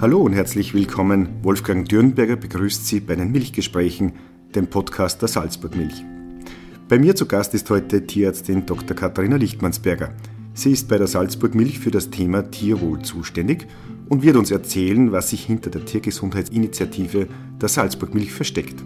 Hallo 0.00 0.20
und 0.20 0.32
herzlich 0.32 0.74
willkommen. 0.74 1.28
Wolfgang 1.42 1.88
Dürnberger 1.88 2.36
begrüßt 2.36 2.86
Sie 2.86 3.00
bei 3.00 3.16
den 3.16 3.32
Milchgesprächen, 3.32 4.12
dem 4.54 4.68
Podcast 4.68 5.20
der 5.22 5.28
Salzburg 5.28 5.74
Milch. 5.74 6.04
Bei 6.88 7.00
mir 7.00 7.16
zu 7.16 7.26
Gast 7.26 7.52
ist 7.52 7.68
heute 7.68 8.06
Tierärztin 8.06 8.64
Dr. 8.64 8.96
Katharina 8.96 9.34
Lichtmannsberger. 9.34 10.14
Sie 10.54 10.70
ist 10.70 10.88
bei 10.88 10.98
der 10.98 11.08
Salzburg 11.08 11.56
Milch 11.56 11.80
für 11.80 11.90
das 11.90 12.10
Thema 12.10 12.48
Tierwohl 12.48 13.02
zuständig 13.02 13.66
und 14.08 14.22
wird 14.22 14.36
uns 14.36 14.52
erzählen, 14.52 15.10
was 15.10 15.30
sich 15.30 15.44
hinter 15.44 15.70
der 15.70 15.84
Tiergesundheitsinitiative 15.84 17.26
der 17.60 17.68
Salzburg 17.68 18.14
Milch 18.14 18.30
versteckt. 18.30 18.80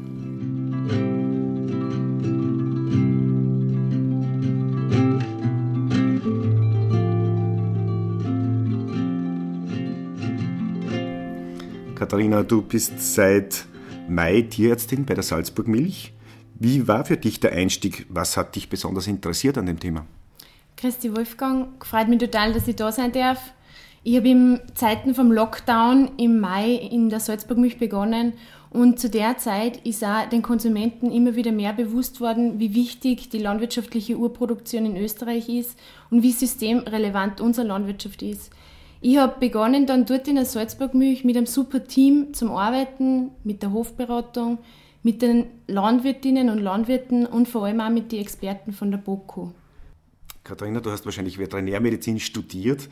Katharina, 12.13 12.43
du 12.43 12.61
bist 12.61 13.15
seit 13.15 13.65
Mai 14.07 14.43
Tierärztin 14.43 15.07
bei 15.07 15.15
der 15.15 15.23
Salzburg 15.23 15.67
Milch. 15.67 16.13
Wie 16.61 16.87
war 16.87 17.07
für 17.07 17.17
dich 17.17 17.41
der 17.41 17.53
Einstieg? 17.53 18.05
Was 18.11 18.37
hat 18.37 18.55
dich 18.55 18.69
besonders 18.69 19.07
interessiert 19.07 19.57
an 19.57 19.65
dem 19.65 19.81
Thema? 19.81 20.05
Christi 20.77 21.17
Wolfgang, 21.17 21.83
freut 21.83 22.09
mich 22.09 22.19
total, 22.19 22.53
dass 22.53 22.69
ich 22.69 22.77
da 22.77 22.93
sein 22.93 23.13
darf. 23.13 23.55
Ich 24.03 24.15
habe 24.15 24.29
in 24.29 24.61
Zeiten 24.75 25.15
vom 25.15 25.33
Lockdown 25.33 26.11
im 26.19 26.39
Mai 26.39 26.75
in 26.75 27.09
der 27.09 27.19
Salzburg 27.19 27.57
Milch 27.57 27.79
begonnen 27.79 28.35
und 28.69 29.01
zu 29.01 29.09
der 29.09 29.39
Zeit 29.39 29.79
ist 29.87 30.05
auch 30.05 30.29
den 30.29 30.43
Konsumenten 30.43 31.11
immer 31.11 31.35
wieder 31.35 31.51
mehr 31.51 31.73
bewusst 31.73 32.21
worden, 32.21 32.61
wie 32.61 32.75
wichtig 32.75 33.31
die 33.31 33.39
landwirtschaftliche 33.39 34.19
Urproduktion 34.19 34.85
in 34.85 34.99
Österreich 34.99 35.49
ist 35.49 35.79
und 36.11 36.23
wie 36.23 36.33
systemrelevant 36.33 37.41
unsere 37.41 37.67
Landwirtschaft 37.67 38.21
ist. 38.21 38.51
Ich 39.05 39.19
habe 39.19 39.41
begonnen 39.41 39.85
dann 39.85 40.07
dort 40.07 40.29
in 40.29 40.37
der 40.37 40.45
Salzburgmilch 40.45 41.25
mit 41.25 41.37
einem 41.37 41.47
super 41.47 41.83
Team 41.83 42.33
zum 42.35 42.53
Arbeiten, 42.53 43.33
mit 43.43 43.61
der 43.61 43.73
Hofberatung, 43.73 44.59
mit 45.03 45.23
den 45.23 45.47
Landwirtinnen 45.67 46.49
und 46.49 46.59
Landwirten 46.61 47.27
und 47.27 47.49
vor 47.49 47.67
allem 47.67 47.81
auch 47.81 47.91
mit 47.91 48.13
den 48.13 48.21
Experten 48.21 48.73
von 48.73 48.93
der 48.93 48.99
BOKU. 48.99 49.51
Katharina, 50.45 50.79
du 50.79 50.93
hast 50.93 51.05
wahrscheinlich 51.05 51.37
Veterinärmedizin 51.37 52.21
studiert. 52.21 52.89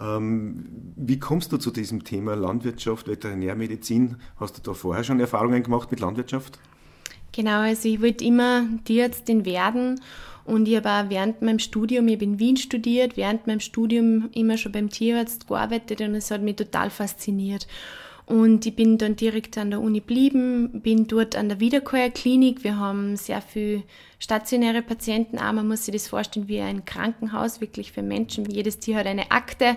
Ähm, 0.00 0.64
wie 0.96 1.18
kommst 1.18 1.52
du 1.52 1.58
zu 1.58 1.70
diesem 1.70 2.04
Thema 2.04 2.34
Landwirtschaft, 2.36 3.06
Veterinärmedizin? 3.06 4.16
Hast 4.36 4.56
du 4.56 4.62
da 4.62 4.72
vorher 4.72 5.04
schon 5.04 5.20
Erfahrungen 5.20 5.62
gemacht 5.62 5.90
mit 5.90 6.00
Landwirtschaft? 6.00 6.58
Genau, 7.32 7.60
also 7.60 7.86
ich 7.86 8.00
wollte 8.00 8.24
immer 8.24 8.64
Tierärztin 8.84 9.44
werden 9.44 10.00
und 10.44 10.66
ich 10.68 10.76
habe 10.76 10.90
auch 10.90 11.10
während 11.10 11.42
meinem 11.42 11.58
Studium, 11.58 12.08
ich 12.08 12.14
habe 12.14 12.24
in 12.24 12.38
Wien 12.38 12.56
studiert, 12.56 13.16
während 13.16 13.46
meinem 13.46 13.60
Studium 13.60 14.30
immer 14.34 14.56
schon 14.56 14.72
beim 14.72 14.90
Tierarzt 14.90 15.48
gearbeitet 15.48 16.00
und 16.00 16.14
es 16.14 16.30
hat 16.30 16.42
mich 16.42 16.56
total 16.56 16.90
fasziniert. 16.90 17.66
Und 18.26 18.64
ich 18.64 18.76
bin 18.76 18.96
dann 18.96 19.16
direkt 19.16 19.58
an 19.58 19.70
der 19.70 19.80
Uni 19.80 19.98
geblieben, 19.98 20.82
bin 20.82 21.08
dort 21.08 21.34
an 21.34 21.48
der 21.48 21.58
Wiederkäuerklinik. 21.58 22.62
Wir 22.62 22.78
haben 22.78 23.16
sehr 23.16 23.42
viele 23.42 23.82
stationäre 24.20 24.82
Patienten 24.82 25.36
auch. 25.38 25.52
Man 25.52 25.66
muss 25.66 25.86
sich 25.86 25.92
das 25.92 26.06
vorstellen 26.06 26.46
wie 26.46 26.60
ein 26.60 26.84
Krankenhaus, 26.84 27.60
wirklich 27.60 27.90
für 27.90 28.02
Menschen. 28.02 28.44
Jedes 28.44 28.78
Tier 28.78 28.98
hat 28.98 29.06
eine 29.06 29.32
Akte 29.32 29.76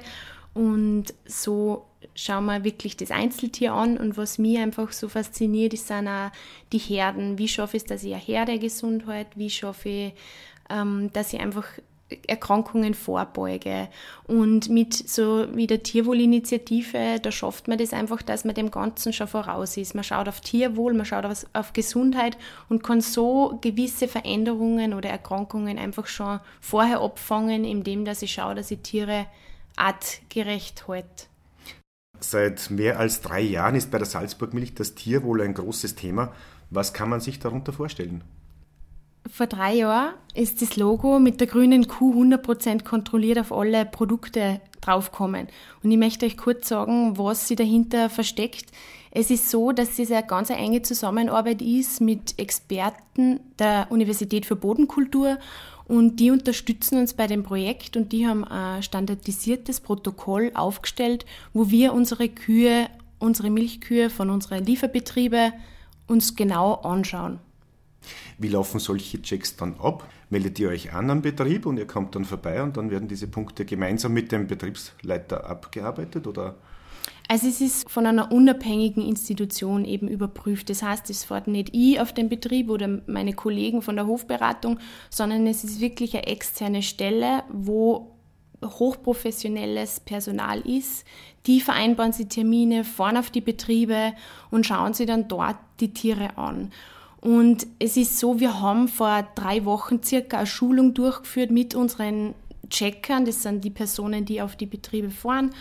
und 0.53 1.16
so 1.25 1.86
schauen 2.14 2.45
wir 2.45 2.64
wirklich 2.64 2.95
das 2.95 3.09
Einzeltier 3.11 3.73
an. 3.73 3.97
Und 3.97 4.17
was 4.17 4.38
mich 4.38 4.59
einfach 4.59 4.91
so 4.91 5.09
fasziniert, 5.09 5.73
ist 5.73 5.88
sind 5.88 6.08
auch 6.08 6.30
die 6.72 6.78
Herden. 6.78 7.38
Wie 7.38 7.47
schaffe 7.47 7.78
ich 7.78 7.84
es, 7.84 7.88
dass 7.88 8.03
ich 8.03 8.14
eine 8.14 8.22
Herde 8.22 8.59
gesund 8.59 9.08
halte? 9.08 9.31
Wie 9.36 9.50
schaffe 9.50 9.89
ich 9.89 10.14
dass 11.12 11.34
ich 11.34 11.40
einfach 11.40 11.66
Erkrankungen 12.28 12.94
vorbeuge. 12.94 13.88
Und 14.26 14.70
mit 14.70 14.94
so 14.94 15.48
wie 15.56 15.68
der 15.68 15.84
Tierwohlinitiative, 15.84 17.20
da 17.22 17.32
schafft 17.32 17.68
man 17.68 17.78
das 17.78 17.94
einfach, 17.94 18.22
dass 18.22 18.46
man 18.46 18.56
dem 18.56 18.72
Ganzen 18.72 19.14
schon 19.14 19.28
voraus 19.28 19.78
ist. 19.78 19.96
Man 19.96 20.04
schaut 20.04 20.28
auf 20.28 20.42
Tierwohl, 20.42 20.94
man 20.94 21.06
schaut 21.06 21.26
auf, 21.26 21.46
auf 21.53 21.74
Gesundheit 21.74 22.38
und 22.70 22.84
kann 22.84 23.02
so 23.02 23.58
gewisse 23.62 24.08
Veränderungen 24.08 24.94
oder 24.94 25.09
Erkrankungen 25.09 25.78
einfach 25.78 26.08
schon 26.08 26.40
vorher 26.62 27.02
abfangen, 27.02 27.66
indem 27.66 28.06
dass 28.06 28.22
ich 28.22 28.34
schaue, 28.34 28.56
dass 28.56 28.72
ich 28.72 28.80
Tiere 28.80 29.26
artgerecht 29.76 30.88
halte. 30.88 31.26
Seit 32.20 32.70
mehr 32.70 33.00
als 33.00 33.22
drei 33.22 33.42
Jahren 33.42 33.76
ist 33.76 33.92
bei 33.92 33.97
der 33.97 34.08
Salzburg 34.08 34.53
Milch 34.53 34.76
das 34.76 34.96
Tierwohl 34.96 35.42
ein 35.42 35.53
großes 35.53 35.96
Thema. 35.96 36.31
Was 36.70 36.94
kann 36.94 37.09
man 37.09 37.20
sich 37.20 37.40
darunter 37.40 37.74
vorstellen? 37.74 38.24
Vor 39.29 39.47
drei 39.47 39.75
Jahren 39.75 40.13
ist 40.34 40.61
das 40.61 40.75
Logo 40.75 41.17
mit 41.19 41.39
der 41.39 41.47
grünen 41.47 41.88
Kuh 41.88 42.13
100% 42.22 42.84
kontrolliert 42.84 43.39
auf 43.39 43.53
alle 43.53 43.85
Produkte 43.85 44.59
draufkommen. 44.81 45.47
Und 45.81 45.91
ich 45.91 45.97
möchte 45.97 46.25
euch 46.25 46.38
kurz 46.38 46.67
sagen, 46.67 47.17
was 47.17 47.47
sie 47.47 47.56
dahinter 47.56 48.09
versteckt. 48.09 48.66
Es 49.11 49.29
ist 49.29 49.50
so, 49.50 49.72
dass 49.72 49.97
es 49.97 50.11
eine 50.11 50.25
ganz 50.25 50.50
enge 50.50 50.81
Zusammenarbeit 50.81 51.61
ist 51.61 52.01
mit 52.01 52.38
Experten 52.38 53.39
der 53.59 53.88
Universität 53.91 54.45
für 54.45 54.56
Bodenkultur 54.56 55.38
und 55.88 56.19
die 56.19 56.31
unterstützen 56.31 56.97
uns 56.97 57.13
bei 57.13 57.28
dem 57.28 57.44
Projekt 57.44 57.95
und 57.95 58.11
die 58.11 58.28
haben 58.28 58.44
ein 58.44 58.84
standardisiertes 58.84 59.79
Protokoll 59.81 60.51
aufgestellt, 60.53 61.25
wo 61.53 61.69
wir 61.69 61.94
unsere 61.94 62.28
Kühe, 62.28 62.88
unsere 63.19 63.50
Milchkühe 63.50 64.09
von 64.09 64.29
unseren 64.29 64.66
Lieferbetrieben 64.66 65.53
uns 66.07 66.35
genau 66.35 66.73
anschauen. 66.75 67.40
Wie 68.38 68.50
laufen 68.50 68.80
solche 68.80 69.22
Checks 69.22 69.56
dann 69.56 69.75
ab? 69.80 70.08
Meldet 70.30 70.59
ihr 70.59 70.69
euch 70.69 70.94
an 70.94 71.09
am 71.09 71.22
Betrieb 71.22 71.66
und 71.66 71.78
ihr 71.78 71.88
kommt 71.88 72.16
dann 72.16 72.25
vorbei 72.25 72.62
und 72.64 72.78
dann 72.78 72.91
werden 72.91 73.08
diese 73.08 73.28
Punkte 73.28 73.66
gemeinsam 73.66 74.14
mit 74.14 74.31
dem 74.31 74.47
Betriebsleiter 74.47 75.46
abgearbeitet 75.50 76.28
oder? 76.28 76.56
Also 77.28 77.47
es 77.47 77.62
ist 77.62 77.90
von 77.90 78.06
einer 78.06 78.31
unabhängigen 78.31 79.03
Institution 79.03 79.86
eben 79.86 80.08
überprüft. 80.08 80.69
Das 80.69 80.84
heißt, 80.84 81.09
es 81.09 81.24
fährt 81.24 81.47
nicht 81.47 81.69
ich 81.74 82.00
auf 82.00 82.14
den 82.14 82.30
Betrieb 82.30 82.69
oder 82.69 83.00
meine 83.08 83.34
Kollegen 83.34 83.81
von 83.81 83.96
der 83.96 84.08
Hofberatung, 84.08 84.80
sondern 85.09 85.47
es 85.47 85.64
ist 85.64 85.80
wirklich 85.80 86.14
eine 86.16 86.28
externe 86.28 86.81
Stelle, 86.81 87.44
wo 87.52 88.14
hochprofessionelles 88.64 90.02
Personal 90.02 90.62
ist. 90.62 91.06
Die 91.46 91.59
vereinbaren 91.59 92.14
sie 92.14 92.28
Termine, 92.28 92.84
fahren 92.84 93.18
auf 93.18 93.30
die 93.30 93.41
Betriebe 93.41 94.14
und 94.52 94.66
schauen 94.66 94.94
sich 94.94 95.08
dann 95.08 95.28
dort 95.28 95.58
die 95.80 95.94
Tiere 95.94 96.38
an. 96.38 96.72
Und 97.23 97.67
es 97.79 97.95
ist 97.95 98.19
so, 98.19 98.41
wir 98.41 98.59
haben 98.59 98.89
vor 98.89 99.25
drei 99.35 99.63
Wochen 99.63 100.03
circa 100.03 100.39
eine 100.39 100.45
Schulung 100.45 100.94
durchgeführt 100.94 101.51
mit 101.51 101.73
unseren 101.73 102.35
Checkern. 102.69 103.23
Das 103.23 103.44
sind 103.44 103.63
die 103.63 103.69
Personen, 103.69 104.25
die 104.25 104.41
auf 104.41 104.57
die 104.57 104.66
Betriebe 104.66 105.09
fahren. 105.09 105.51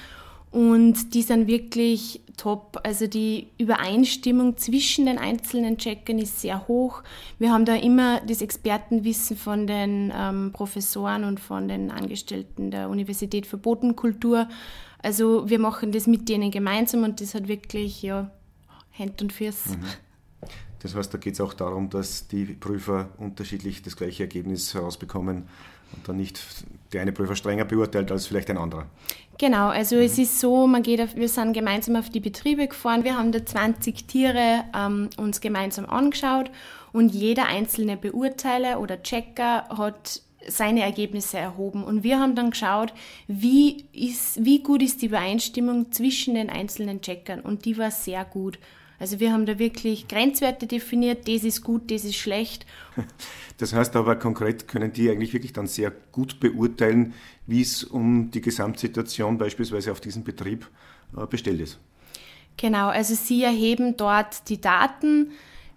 Und 0.50 1.14
die 1.14 1.22
sind 1.22 1.46
wirklich 1.46 2.20
top. 2.36 2.80
Also 2.82 3.06
die 3.06 3.46
Übereinstimmung 3.58 4.56
zwischen 4.56 5.06
den 5.06 5.18
einzelnen 5.18 5.78
Checkern 5.78 6.18
ist 6.18 6.40
sehr 6.40 6.66
hoch. 6.66 7.04
Wir 7.38 7.52
haben 7.52 7.64
da 7.64 7.76
immer 7.76 8.20
das 8.22 8.42
Expertenwissen 8.42 9.36
von 9.36 9.68
den 9.68 10.12
ähm, 10.12 10.50
Professoren 10.52 11.22
und 11.22 11.38
von 11.38 11.68
den 11.68 11.92
Angestellten 11.92 12.72
der 12.72 12.90
Universität 12.90 13.46
für 13.46 13.56
Bodenkultur. 13.56 14.48
Also 15.00 15.48
wir 15.48 15.60
machen 15.60 15.92
das 15.92 16.08
mit 16.08 16.28
denen 16.28 16.50
gemeinsam 16.50 17.04
und 17.04 17.20
das 17.20 17.36
hat 17.36 17.46
wirklich 17.46 18.02
ja 18.02 18.32
Hand 18.98 19.22
und 19.22 19.32
Füße. 19.32 19.76
Mhm. 19.76 19.84
Das 20.82 20.94
heißt, 20.94 21.14
da 21.14 21.18
geht 21.18 21.34
es 21.34 21.40
auch 21.40 21.54
darum, 21.54 21.90
dass 21.90 22.28
die 22.28 22.44
Prüfer 22.44 23.08
unterschiedlich 23.18 23.82
das 23.82 23.96
gleiche 23.96 24.24
Ergebnis 24.24 24.74
herausbekommen 24.74 25.48
und 25.94 26.08
dann 26.08 26.16
nicht 26.16 26.40
der 26.92 27.02
eine 27.02 27.12
Prüfer 27.12 27.36
strenger 27.36 27.64
beurteilt 27.64 28.10
als 28.10 28.26
vielleicht 28.26 28.50
ein 28.50 28.58
anderer. 28.58 28.86
Genau, 29.38 29.68
also 29.68 29.96
mhm. 29.96 30.02
es 30.02 30.18
ist 30.18 30.40
so, 30.40 30.66
man 30.66 30.82
geht 30.82 31.00
auf, 31.00 31.16
wir 31.16 31.28
sind 31.28 31.52
gemeinsam 31.52 31.96
auf 31.96 32.10
die 32.10 32.20
Betriebe 32.20 32.66
gefahren, 32.66 33.04
wir 33.04 33.16
haben 33.16 33.32
da 33.32 33.44
20 33.44 34.06
Tiere 34.06 34.64
ähm, 34.74 35.10
uns 35.16 35.40
gemeinsam 35.40 35.86
angeschaut 35.86 36.50
und 36.92 37.14
jeder 37.14 37.46
einzelne 37.46 37.96
Beurteiler 37.96 38.80
oder 38.80 39.02
Checker 39.02 39.68
hat 39.68 40.22
seine 40.48 40.82
Ergebnisse 40.82 41.38
erhoben. 41.38 41.84
Und 41.84 42.02
wir 42.02 42.18
haben 42.18 42.34
dann 42.34 42.50
geschaut, 42.50 42.92
wie, 43.28 43.84
ist, 43.92 44.44
wie 44.44 44.62
gut 44.62 44.82
ist 44.82 45.00
die 45.02 45.06
Übereinstimmung 45.06 45.92
zwischen 45.92 46.34
den 46.34 46.50
einzelnen 46.50 47.00
Checkern. 47.00 47.40
Und 47.40 47.64
die 47.64 47.78
war 47.78 47.90
sehr 47.90 48.24
gut. 48.24 48.58
Also 49.02 49.18
wir 49.18 49.32
haben 49.32 49.46
da 49.46 49.58
wirklich 49.58 50.06
Grenzwerte 50.06 50.68
definiert, 50.68 51.26
das 51.26 51.42
ist 51.42 51.64
gut, 51.64 51.90
das 51.90 52.04
ist 52.04 52.14
schlecht. 52.14 52.64
Das 53.58 53.74
heißt 53.74 53.94
aber 53.94 54.16
konkret 54.16 54.66
können 54.66 54.92
die 54.92 55.08
eigentlich 55.08 55.32
wirklich 55.34 55.52
dann 55.52 55.68
sehr 55.68 55.92
gut 56.10 56.40
beurteilen, 56.40 57.14
wie 57.46 57.60
es 57.60 57.84
um 57.84 58.30
die 58.32 58.40
Gesamtsituation 58.40 59.38
beispielsweise 59.38 59.92
auf 59.92 60.00
diesem 60.00 60.24
Betrieb 60.24 60.68
äh, 61.16 61.26
bestellt 61.26 61.60
ist. 61.60 61.78
Genau, 62.56 62.88
also 62.88 63.14
sie 63.14 63.42
erheben 63.44 63.96
dort 63.96 64.48
die 64.48 64.60
Daten, 64.60 65.30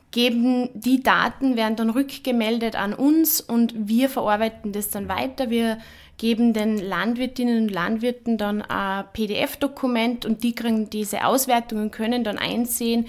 geben 0.09 0.69
die 0.73 1.03
Daten, 1.03 1.57
werden 1.57 1.75
dann 1.75 1.89
rückgemeldet 1.91 2.75
an 2.75 2.93
uns 2.93 3.41
und 3.41 3.73
wir 3.75 4.09
verarbeiten 4.09 4.71
das 4.71 4.89
dann 4.89 5.07
weiter. 5.07 5.51
Wir 5.51 5.77
geben 6.17 6.53
den 6.53 6.77
Landwirtinnen 6.77 7.63
und 7.63 7.69
Landwirten 7.69 8.37
dann 8.37 8.61
ein 8.61 9.05
PDF-Dokument 9.13 10.25
und 10.25 10.43
die 10.43 10.55
kriegen 10.55 10.89
diese 10.89 11.25
Auswertungen, 11.25 11.91
können 11.91 12.23
dann 12.23 12.37
einsehen, 12.37 13.07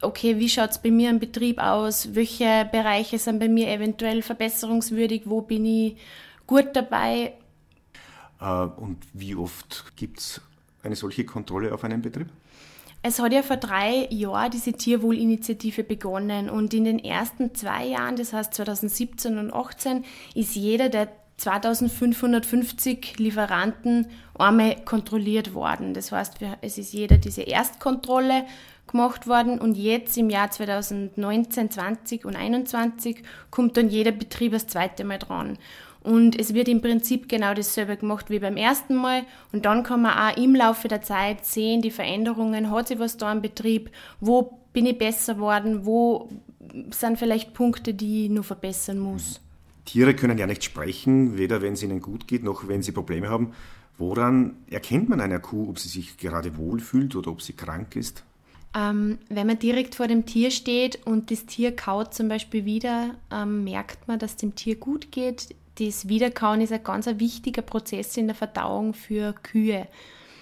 okay, 0.00 0.38
wie 0.38 0.48
schaut 0.48 0.70
es 0.70 0.78
bei 0.78 0.90
mir 0.90 1.10
im 1.10 1.18
Betrieb 1.18 1.58
aus, 1.58 2.14
welche 2.14 2.68
Bereiche 2.70 3.18
sind 3.18 3.38
bei 3.38 3.48
mir 3.48 3.68
eventuell 3.68 4.22
verbesserungswürdig, 4.22 5.22
wo 5.24 5.42
bin 5.42 5.66
ich 5.66 5.96
gut 6.46 6.68
dabei. 6.74 7.34
Äh, 8.40 8.44
und 8.44 8.98
wie 9.12 9.34
oft 9.34 9.84
gibt 9.96 10.20
es 10.20 10.40
eine 10.82 10.96
solche 10.96 11.24
Kontrolle 11.24 11.72
auf 11.74 11.84
einem 11.84 12.02
Betrieb? 12.02 12.28
Es 13.02 13.20
hat 13.20 13.32
ja 13.32 13.42
vor 13.42 13.56
drei 13.56 14.08
Jahren 14.10 14.50
diese 14.50 14.72
Tierwohlinitiative 14.72 15.84
begonnen 15.84 16.50
und 16.50 16.74
in 16.74 16.84
den 16.84 16.98
ersten 16.98 17.54
zwei 17.54 17.86
Jahren, 17.86 18.16
das 18.16 18.32
heißt 18.32 18.52
2017 18.54 19.38
und 19.38 19.50
2018, 19.50 20.04
ist 20.34 20.56
jeder 20.56 20.88
der 20.88 21.08
2550 21.36 23.18
Lieferanten 23.18 24.06
einmal 24.38 24.76
kontrolliert 24.84 25.54
worden. 25.54 25.94
Das 25.94 26.12
heißt, 26.12 26.38
es 26.62 26.78
ist 26.78 26.92
jeder 26.92 27.18
diese 27.18 27.42
Erstkontrolle 27.42 28.44
gemacht 28.86 29.26
worden 29.26 29.58
und 29.58 29.76
jetzt 29.76 30.16
im 30.16 30.30
Jahr 30.30 30.50
2019, 30.50 31.70
20 31.70 32.24
und 32.24 32.36
21 32.36 33.22
kommt 33.50 33.76
dann 33.76 33.88
jeder 33.88 34.12
Betrieb 34.12 34.52
das 34.52 34.66
zweite 34.66 35.04
Mal 35.04 35.18
dran. 35.18 35.58
Und 36.06 36.38
es 36.38 36.54
wird 36.54 36.68
im 36.68 36.80
Prinzip 36.80 37.28
genau 37.28 37.52
dasselbe 37.52 37.96
gemacht 37.96 38.30
wie 38.30 38.38
beim 38.38 38.56
ersten 38.56 38.94
Mal. 38.94 39.24
Und 39.50 39.64
dann 39.64 39.82
kann 39.82 40.02
man 40.02 40.16
auch 40.16 40.36
im 40.36 40.54
Laufe 40.54 40.86
der 40.86 41.02
Zeit 41.02 41.44
sehen, 41.44 41.82
die 41.82 41.90
Veränderungen, 41.90 42.70
hat 42.70 42.86
sich 42.86 43.00
was 43.00 43.16
da 43.16 43.32
im 43.32 43.42
Betrieb, 43.42 43.90
wo 44.20 44.60
bin 44.72 44.86
ich 44.86 44.98
besser 44.98 45.34
geworden, 45.34 45.84
wo 45.84 46.28
sind 46.90 47.18
vielleicht 47.18 47.54
Punkte, 47.54 47.92
die 47.92 48.26
ich 48.26 48.30
nur 48.30 48.44
verbessern 48.44 49.00
muss. 49.00 49.40
Tiere 49.86 50.14
können 50.14 50.36
ja 50.36 50.46
nicht 50.46 50.64
sprechen, 50.64 51.38
weder 51.38 51.62
wenn 51.62 51.72
es 51.72 51.82
ihnen 51.82 52.02
gut 52.02 52.28
geht, 52.28 52.44
noch 52.44 52.68
wenn 52.68 52.82
sie 52.82 52.92
Probleme 52.92 53.30
haben. 53.30 53.54
Woran 53.96 54.56
erkennt 54.68 55.08
man 55.08 55.22
einer 55.22 55.38
Kuh, 55.38 55.70
ob 55.70 55.78
sie 55.78 55.88
sich 55.88 56.18
gerade 56.18 56.58
wohlfühlt 56.58 57.16
oder 57.16 57.30
ob 57.30 57.40
sie 57.40 57.54
krank 57.54 57.96
ist? 57.96 58.22
Ähm, 58.76 59.18
wenn 59.30 59.46
man 59.46 59.58
direkt 59.58 59.94
vor 59.94 60.06
dem 60.06 60.26
Tier 60.26 60.50
steht 60.50 61.06
und 61.06 61.30
das 61.30 61.46
Tier 61.46 61.74
kaut 61.74 62.12
zum 62.12 62.28
Beispiel 62.28 62.66
wieder, 62.66 63.14
ähm, 63.32 63.64
merkt 63.64 64.06
man, 64.06 64.18
dass 64.18 64.36
dem 64.36 64.54
Tier 64.54 64.76
gut 64.76 65.10
geht. 65.12 65.54
Das 65.78 66.08
Wiederkauen 66.08 66.60
ist 66.60 66.72
ein 66.72 66.84
ganz 66.84 67.06
wichtiger 67.06 67.62
Prozess 67.62 68.16
in 68.18 68.26
der 68.26 68.36
Verdauung 68.36 68.92
für 68.92 69.32
Kühe. 69.42 69.86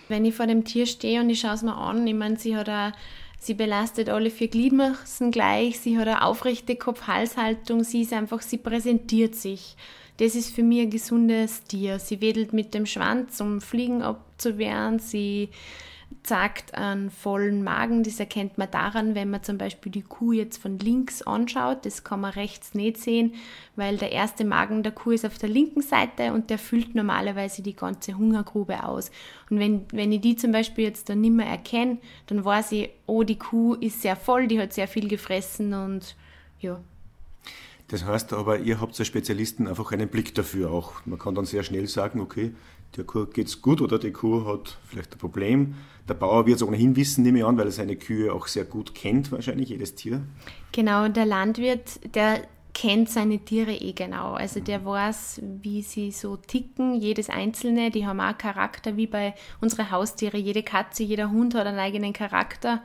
Wenn 0.09 0.25
ich 0.25 0.35
vor 0.35 0.47
dem 0.47 0.65
Tier 0.65 0.87
stehe 0.87 1.21
und 1.21 1.31
ich 1.31 1.41
schaue 1.41 1.55
es 1.55 1.63
mir 1.63 1.77
an, 1.77 2.07
ich 2.07 2.15
meine, 2.15 2.37
sie 2.37 2.57
hat 2.57 2.69
auch 2.69 2.93
Sie 3.39 3.55
belastet 3.55 4.09
alle 4.09 4.31
vier 4.31 4.49
Gliedmaßen 4.49 5.31
gleich, 5.31 5.79
sie 5.79 5.99
hat 5.99 6.09
eine 6.09 6.23
aufrechte 6.23 6.77
Kopf-Hals-Haltung, 6.77 7.85
sie 7.85 8.03
ist 8.03 8.13
einfach, 8.13 8.41
sie 8.41 8.59
präsentiert 8.59 9.35
sich. 9.35 9.77
Das 10.17 10.35
ist 10.35 10.55
für 10.55 10.63
mich 10.63 10.81
ein 10.81 10.91
gesundes 10.91 11.65
Tier. 11.65 11.99
Sie 11.99 12.21
wedelt 12.21 12.53
mit 12.53 12.73
dem 12.73 12.87
Schwanz, 12.87 13.41
um 13.41 13.61
Fliegen 13.61 14.03
abzuwehren, 14.03 15.01
sie 15.01 15.49
zeigt 16.23 16.75
einen 16.75 17.11
vollen 17.11 17.65
Magen. 17.65 18.03
Das 18.03 18.21
erkennt 18.21 18.57
man 18.59 18.71
daran, 18.71 19.15
wenn 19.15 19.31
man 19.31 19.43
zum 19.43 19.59
Beispiel 19.59 19.93
die 19.93 20.03
Kuh 20.03 20.33
jetzt 20.33 20.63
von 20.63 20.79
links 20.79 21.23
anschaut. 21.23 21.85
Das 21.85 22.05
kann 22.05 22.21
man 22.21 22.33
rechts 22.33 22.75
nicht 22.75 22.99
sehen, 22.99 23.35
weil 23.77 23.97
der 23.97 24.13
erste 24.13 24.45
Magen 24.45 24.83
der 24.83 24.93
Kuh 24.93 25.11
ist 25.11 25.27
auf 25.27 25.39
der 25.39 25.49
linken 25.49 25.83
Seite 25.83 26.33
und 26.33 26.51
der 26.51 26.59
füllt 26.59 26.95
normalerweise 26.95 27.63
die 27.63 27.77
ganze 27.77 28.17
Hungergrube 28.17 28.85
aus. 28.85 29.11
Und 29.51 29.59
wenn, 29.59 29.87
wenn 29.93 30.13
ich 30.13 30.21
die 30.21 30.37
zum 30.37 30.53
Beispiel 30.53 30.85
jetzt 30.85 31.09
dann 31.09 31.21
nicht 31.21 31.35
mehr 31.35 31.47
erkenne, 31.47 31.99
dann 32.27 32.45
weiß 32.45 32.73
ich, 32.73 32.91
oh, 33.07 33.23
die 33.23 33.39
Kuh 33.39 33.75
ist 33.75 34.03
sehr 34.03 34.17
voll, 34.17 34.47
die 34.47 34.61
hat 34.61 34.73
sehr 34.73 34.89
viel 34.89 35.09
gefressen 35.09 35.75
und 35.75 36.17
ja. 36.61 36.81
Das 37.89 38.05
heißt 38.05 38.33
aber, 38.33 38.59
ihr 38.59 38.81
habt 38.81 38.99
als 38.99 39.07
Spezialisten 39.07 39.69
einfach 39.69 39.93
einen 39.93 40.09
Blick 40.09 40.35
dafür 40.35 40.71
auch. 40.71 41.05
Man 41.05 41.19
kann 41.19 41.35
dann 41.35 41.45
sehr 41.45 41.63
schnell 41.63 41.87
sagen, 41.87 42.21
okay, 42.21 42.55
der 42.97 43.05
Kuh 43.05 43.27
geht 43.27 43.49
es 43.49 43.63
gut 43.63 43.81
oder 43.81 43.99
die 43.99 44.13
Kuh 44.13 44.45
hat 44.47 44.79
vielleicht 44.87 45.13
ein 45.15 45.19
Problem. 45.19 45.75
Der 46.09 46.15
Bauer 46.15 46.47
wird 46.47 46.57
es 46.57 46.63
ohnehin 46.63 46.97
wissen, 46.97 47.23
nehme 47.23 47.39
ich 47.39 47.45
an, 47.45 47.57
weil 47.57 47.67
er 47.67 47.73
seine 47.73 47.97
Kühe 47.97 48.33
auch 48.33 48.47
sehr 48.47 48.65
gut 48.65 48.95
kennt, 48.95 49.33
wahrscheinlich 49.33 49.71
jedes 49.71 49.95
Tier. 49.95 50.23
Genau, 50.73 51.09
der 51.09 51.25
Landwirt, 51.25 52.15
der 52.15 52.43
kennt 52.75 53.09
seine 53.09 53.39
Tiere 53.39 53.73
eh 53.73 53.93
genau. 53.93 54.35
Also 54.35 54.61
der 54.61 54.85
weiß, 54.85 55.41
wie 55.63 55.81
sie 55.83 56.11
so 56.11 56.37
ticken, 56.37 56.95
jedes 57.01 57.31
einzelne. 57.31 57.91
Die 57.91 58.07
haben 58.07 58.21
auch 58.21 58.37
Charakter, 58.37 58.97
wie 58.97 59.07
bei 59.07 59.35
unseren 59.61 59.91
Haustieren. 59.91 60.41
Jede 60.41 60.63
Katze, 60.63 61.05
jeder 61.05 61.31
Hund 61.31 61.55
hat 61.55 61.67
einen 61.67 61.79
eigenen 61.79 62.13
Charakter 62.13 62.83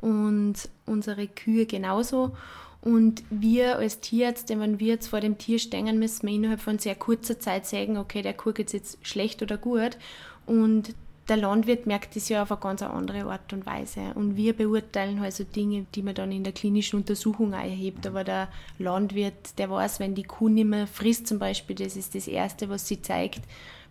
und 0.00 0.54
unsere 0.86 1.26
Kühe 1.26 1.66
genauso. 1.66 2.36
Und 2.84 3.24
wir 3.30 3.78
als 3.78 4.00
Tierärzte, 4.00 4.60
wenn 4.60 4.78
wir 4.78 4.88
jetzt 4.88 5.08
vor 5.08 5.20
dem 5.20 5.38
Tier 5.38 5.58
stehen, 5.58 5.98
müssen 5.98 6.26
wir 6.26 6.34
innerhalb 6.34 6.60
von 6.60 6.78
sehr 6.78 6.94
kurzer 6.94 7.40
Zeit 7.40 7.64
sagen, 7.64 7.96
okay, 7.96 8.20
der 8.20 8.34
Kuh 8.34 8.52
geht 8.52 8.74
jetzt 8.74 8.98
schlecht 9.00 9.40
oder 9.42 9.56
gut. 9.56 9.96
Und 10.44 10.94
der 11.30 11.38
Landwirt 11.38 11.86
merkt 11.86 12.14
das 12.14 12.28
ja 12.28 12.42
auf 12.42 12.52
eine 12.52 12.60
ganz 12.60 12.82
andere 12.82 13.24
Art 13.24 13.50
und 13.54 13.64
Weise. 13.64 14.12
Und 14.14 14.36
wir 14.36 14.52
beurteilen 14.52 15.20
halt 15.20 15.32
so 15.32 15.44
Dinge, 15.44 15.86
die 15.94 16.02
man 16.02 16.14
dann 16.14 16.30
in 16.30 16.44
der 16.44 16.52
klinischen 16.52 16.96
Untersuchung 16.96 17.54
erhebt. 17.54 18.06
Aber 18.06 18.22
der 18.22 18.48
Landwirt, 18.78 19.58
der 19.58 19.70
weiß, 19.70 19.98
wenn 19.98 20.14
die 20.14 20.24
Kuh 20.24 20.50
nicht 20.50 20.66
mehr 20.66 20.86
frisst 20.86 21.26
zum 21.26 21.38
Beispiel, 21.38 21.76
das 21.76 21.96
ist 21.96 22.14
das 22.14 22.28
Erste, 22.28 22.68
was 22.68 22.86
sie 22.86 23.00
zeigt, 23.00 23.40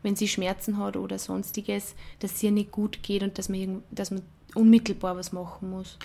wenn 0.04 0.16
sie 0.16 0.28
Schmerzen 0.28 0.78
hat 0.78 0.98
oder 0.98 1.18
sonstiges, 1.18 1.96
dass 2.20 2.34
es 2.34 2.44
ihr 2.44 2.52
nicht 2.52 2.72
gut 2.72 3.02
geht 3.02 3.24
und 3.24 3.40
dass 3.40 3.50
man, 3.50 3.82
dass 3.90 4.12
man 4.12 4.22
unmittelbar 4.54 5.18
was 5.18 5.32
machen 5.32 5.72
muss. 5.72 5.98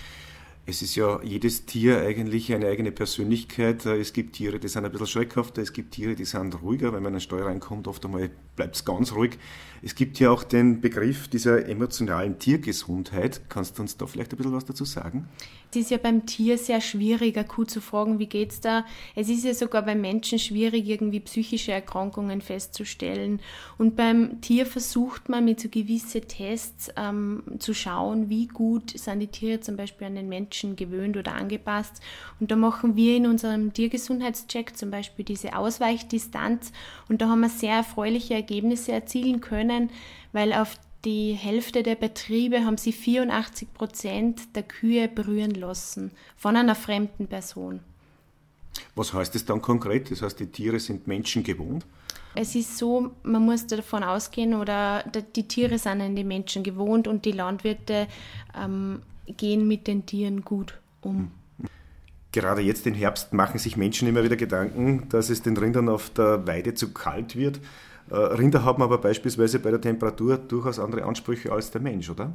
Es 0.69 0.83
ist 0.83 0.95
ja 0.95 1.19
jedes 1.23 1.65
Tier 1.65 1.99
eigentlich 1.99 2.53
eine 2.53 2.67
eigene 2.67 2.91
Persönlichkeit. 2.91 3.87
Es 3.87 4.13
gibt 4.13 4.35
Tiere, 4.35 4.59
die 4.59 4.67
sind 4.67 4.85
ein 4.85 4.91
bisschen 4.91 5.07
schreckhafter, 5.07 5.63
es 5.63 5.73
gibt 5.73 5.95
Tiere, 5.95 6.13
die 6.13 6.25
sind 6.25 6.61
ruhiger. 6.61 6.93
Wenn 6.93 7.01
man 7.01 7.13
in 7.13 7.15
eine 7.15 7.21
Steuer 7.21 7.47
reinkommt, 7.47 7.87
oft 7.87 8.05
einmal 8.05 8.29
bleibt 8.59 8.75
es 8.75 8.83
ganz 8.83 9.13
ruhig. 9.13 9.37
Es 9.81 9.95
gibt 9.95 10.19
ja 10.19 10.29
auch 10.31 10.43
den 10.43 10.81
Begriff 10.81 11.29
dieser 11.29 11.67
emotionalen 11.67 12.37
Tiergesundheit. 12.37 13.41
Kannst 13.47 13.77
du 13.77 13.83
uns 13.83 13.95
da 13.95 14.05
vielleicht 14.05 14.33
ein 14.33 14.37
bisschen 14.37 14.53
was 14.53 14.65
dazu 14.65 14.83
sagen? 14.83 15.29
Es 15.71 15.77
ist 15.77 15.91
ja 15.91 15.97
beim 15.97 16.25
Tier 16.25 16.57
sehr 16.57 16.81
schwierig, 16.81 17.37
Kuh 17.47 17.63
zu 17.63 17.79
fragen, 17.79 18.17
wie 18.17 18.25
geht's 18.25 18.59
da. 18.59 18.85
Es 19.15 19.29
ist 19.29 19.45
ja 19.45 19.53
sogar 19.53 19.83
beim 19.83 20.01
Menschen 20.01 20.39
schwierig, 20.39 20.87
irgendwie 20.87 21.19
psychische 21.19 21.71
Erkrankungen 21.71 22.41
festzustellen. 22.41 23.39
Und 23.77 23.95
beim 23.95 24.41
Tier 24.41 24.65
versucht 24.65 25.29
man 25.29 25.45
mit 25.45 25.59
so 25.59 25.69
gewissen 25.69 26.27
Tests 26.27 26.89
ähm, 26.97 27.43
zu 27.59 27.75
schauen, 27.75 28.29
wie 28.29 28.47
gut 28.47 28.97
sind 28.97 29.19
die 29.19 29.27
Tiere 29.27 29.59
zum 29.59 29.77
Beispiel 29.77 30.07
an 30.07 30.15
den 30.15 30.27
Menschen 30.27 30.75
gewöhnt 30.75 31.15
oder 31.17 31.35
angepasst. 31.35 32.01
Und 32.39 32.49
da 32.49 32.55
machen 32.55 32.95
wir 32.95 33.15
in 33.15 33.27
unserem 33.27 33.71
Tiergesundheitscheck 33.71 34.75
zum 34.75 34.89
Beispiel 34.89 35.23
diese 35.23 35.55
Ausweichdistanz. 35.55 36.71
Und 37.07 37.21
da 37.21 37.29
haben 37.29 37.41
wir 37.41 37.49
sehr 37.49 37.75
erfreuliche 37.75 38.33
Ergebnisse 38.49 38.91
erzielen 38.91 39.41
können, 39.41 39.89
weil 40.33 40.53
auf 40.53 40.75
die 41.05 41.33
Hälfte 41.33 41.83
der 41.83 41.95
Betriebe 41.95 42.65
haben 42.65 42.77
sie 42.77 42.91
84 42.91 43.73
Prozent 43.73 44.55
der 44.55 44.63
Kühe 44.63 45.07
berühren 45.07 45.51
lassen 45.51 46.11
von 46.35 46.55
einer 46.57 46.75
fremden 46.75 47.27
Person. 47.27 47.79
Was 48.95 49.13
heißt 49.13 49.33
das 49.35 49.45
dann 49.45 49.61
konkret? 49.61 50.11
Das 50.11 50.21
heißt, 50.21 50.39
die 50.39 50.47
Tiere 50.47 50.79
sind 50.79 51.07
Menschen 51.07 51.43
gewohnt? 51.43 51.85
Es 52.35 52.55
ist 52.55 52.77
so, 52.77 53.11
man 53.23 53.43
muss 53.43 53.65
davon 53.65 54.03
ausgehen, 54.03 54.53
oder 54.53 55.03
die 55.35 55.47
Tiere 55.47 55.77
sind 55.77 56.01
an 56.01 56.15
die 56.15 56.23
Menschen 56.23 56.63
gewohnt 56.63 57.07
und 57.07 57.25
die 57.25 57.31
Landwirte 57.31 58.07
ähm, 58.57 59.01
gehen 59.25 59.67
mit 59.67 59.87
den 59.87 60.05
Tieren 60.05 60.43
gut 60.43 60.77
um. 61.01 61.31
Gerade 62.31 62.61
jetzt 62.61 62.85
im 62.85 62.93
Herbst 62.93 63.33
machen 63.33 63.57
sich 63.57 63.75
Menschen 63.75 64.07
immer 64.07 64.23
wieder 64.23 64.35
Gedanken, 64.35 65.09
dass 65.09 65.29
es 65.29 65.41
den 65.41 65.57
Rindern 65.57 65.89
auf 65.89 66.11
der 66.11 66.45
Weide 66.45 66.75
zu 66.75 66.93
kalt 66.93 67.35
wird. 67.35 67.59
Äh, 68.11 68.15
Rinder 68.15 68.63
haben 68.63 68.81
aber 68.81 68.97
beispielsweise 68.97 69.59
bei 69.59 69.71
der 69.71 69.81
Temperatur 69.81 70.37
durchaus 70.37 70.79
andere 70.79 71.03
Ansprüche 71.03 71.51
als 71.51 71.71
der 71.71 71.81
Mensch, 71.81 72.09
oder? 72.09 72.33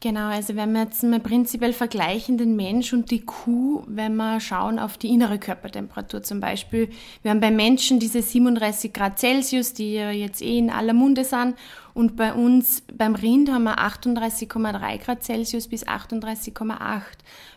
Genau, 0.00 0.28
also 0.28 0.56
wenn 0.56 0.72
wir 0.72 0.82
jetzt 0.82 1.02
mal 1.04 1.20
prinzipiell 1.20 1.72
vergleichen 1.72 2.36
den 2.36 2.54
Mensch 2.54 2.92
und 2.92 3.10
die 3.10 3.24
Kuh, 3.24 3.82
wenn 3.86 4.16
wir 4.16 4.40
schauen 4.40 4.78
auf 4.78 4.98
die 4.98 5.08
innere 5.08 5.38
Körpertemperatur 5.38 6.22
zum 6.22 6.38
Beispiel. 6.38 6.90
Wir 7.22 7.30
haben 7.30 7.40
beim 7.40 7.56
Menschen 7.56 7.98
diese 7.98 8.20
37 8.20 8.92
Grad 8.92 9.18
Celsius, 9.18 9.72
die 9.72 9.94
ja 9.94 10.10
jetzt 10.10 10.42
eh 10.42 10.58
in 10.58 10.70
aller 10.70 10.92
Munde 10.92 11.24
sind. 11.24 11.54
Und 11.94 12.14
bei 12.14 12.34
uns, 12.34 12.82
beim 12.92 13.14
Rind 13.14 13.50
haben 13.50 13.64
wir 13.64 13.78
38,3 13.78 14.98
Grad 14.98 15.24
Celsius 15.24 15.66
bis 15.66 15.86
38,8. 15.86 17.00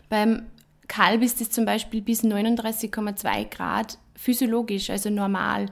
Beim 0.08 0.44
Kalb 0.88 1.22
ist 1.22 1.42
es 1.42 1.50
zum 1.50 1.66
Beispiel 1.66 2.00
bis 2.00 2.24
39,2 2.24 3.50
Grad 3.54 3.98
physiologisch, 4.16 4.88
also 4.88 5.10
normal. 5.10 5.66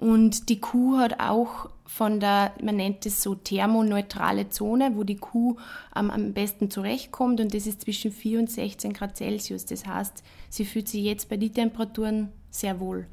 Und 0.00 0.48
die 0.48 0.60
Kuh 0.60 0.96
hat 0.96 1.20
auch 1.20 1.68
von 1.84 2.20
der, 2.20 2.54
man 2.62 2.76
nennt 2.76 3.04
es 3.04 3.22
so 3.22 3.34
thermoneutrale 3.34 4.48
Zone, 4.48 4.92
wo 4.94 5.04
die 5.04 5.18
Kuh 5.18 5.56
ähm, 5.94 6.10
am 6.10 6.32
besten 6.32 6.70
zurechtkommt 6.70 7.38
und 7.38 7.52
das 7.52 7.66
ist 7.66 7.82
zwischen 7.82 8.10
4 8.10 8.38
und 8.38 8.50
16 8.50 8.94
Grad 8.94 9.18
Celsius. 9.18 9.66
Das 9.66 9.84
heißt, 9.84 10.22
sie 10.48 10.64
fühlt 10.64 10.88
sich 10.88 11.04
jetzt 11.04 11.28
bei 11.28 11.36
den 11.36 11.52
Temperaturen 11.52 12.30
sehr 12.50 12.80
wohl 12.80 13.08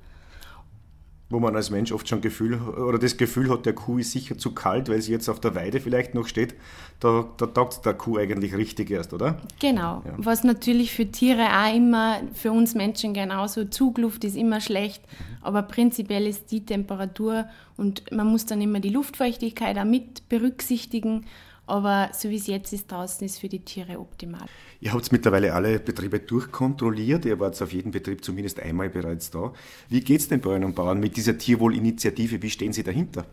wo 1.29 1.39
man 1.39 1.55
als 1.55 1.69
Mensch 1.69 1.91
oft 1.91 2.07
schon 2.07 2.21
Gefühl 2.21 2.55
oder 2.55 2.97
das 2.97 3.17
Gefühl 3.17 3.49
hat, 3.49 3.65
der 3.65 3.73
Kuh 3.73 3.97
ist 3.97 4.11
sicher 4.11 4.37
zu 4.37 4.53
kalt, 4.53 4.87
weil 4.87 5.01
sie 5.01 5.11
jetzt 5.11 5.27
auf 5.27 5.41
der 5.41 5.55
Weide 5.55 5.81
vielleicht 5.81 6.15
noch 6.15 6.27
steht, 6.27 6.55
da, 6.99 7.25
da 7.37 7.47
taugt 7.47 7.85
der 7.85 7.95
Kuh 7.95 8.17
eigentlich 8.17 8.55
richtig 8.55 8.89
erst, 8.91 9.13
oder? 9.13 9.41
Genau. 9.59 10.03
Ja. 10.05 10.13
Was 10.17 10.43
natürlich 10.43 10.93
für 10.93 11.05
Tiere 11.05 11.47
auch 11.47 11.75
immer, 11.75 12.21
für 12.33 12.51
uns 12.51 12.75
Menschen 12.75 13.13
genauso, 13.13 13.65
Zugluft 13.65 14.23
ist 14.23 14.37
immer 14.37 14.61
schlecht, 14.61 15.01
aber 15.41 15.63
prinzipiell 15.63 16.25
ist 16.27 16.51
die 16.51 16.65
Temperatur 16.65 17.45
und 17.75 18.09
man 18.11 18.27
muss 18.27 18.45
dann 18.45 18.61
immer 18.61 18.79
die 18.79 18.89
Luftfeuchtigkeit 18.89 19.77
auch 19.77 19.85
mit 19.85 20.29
berücksichtigen 20.29 21.25
aber 21.67 22.09
so 22.13 22.29
wie 22.29 22.37
es 22.37 22.47
jetzt 22.47 22.73
ist 22.73 22.91
draußen, 22.91 23.25
ist 23.25 23.39
für 23.39 23.49
die 23.49 23.59
Tiere 23.59 23.99
optimal. 23.99 24.45
Ihr 24.79 24.93
habt 24.93 25.11
mittlerweile 25.11 25.53
alle 25.53 25.79
Betriebe 25.79 26.19
durchkontrolliert. 26.19 27.25
Ihr 27.25 27.39
wart 27.39 27.61
auf 27.61 27.73
jedem 27.73 27.91
Betrieb 27.91 28.23
zumindest 28.23 28.59
einmal 28.59 28.89
bereits 28.89 29.29
da. 29.29 29.53
Wie 29.89 30.01
geht 30.01 30.21
es 30.21 30.27
den 30.27 30.41
Bäuerinnen 30.41 30.69
und 30.69 30.75
Bauern 30.75 30.99
mit 30.99 31.17
dieser 31.17 31.37
Tierwohlinitiative? 31.37 32.41
Wie 32.41 32.49
stehen 32.49 32.73
Sie 32.73 32.83
dahinter? 32.83 33.25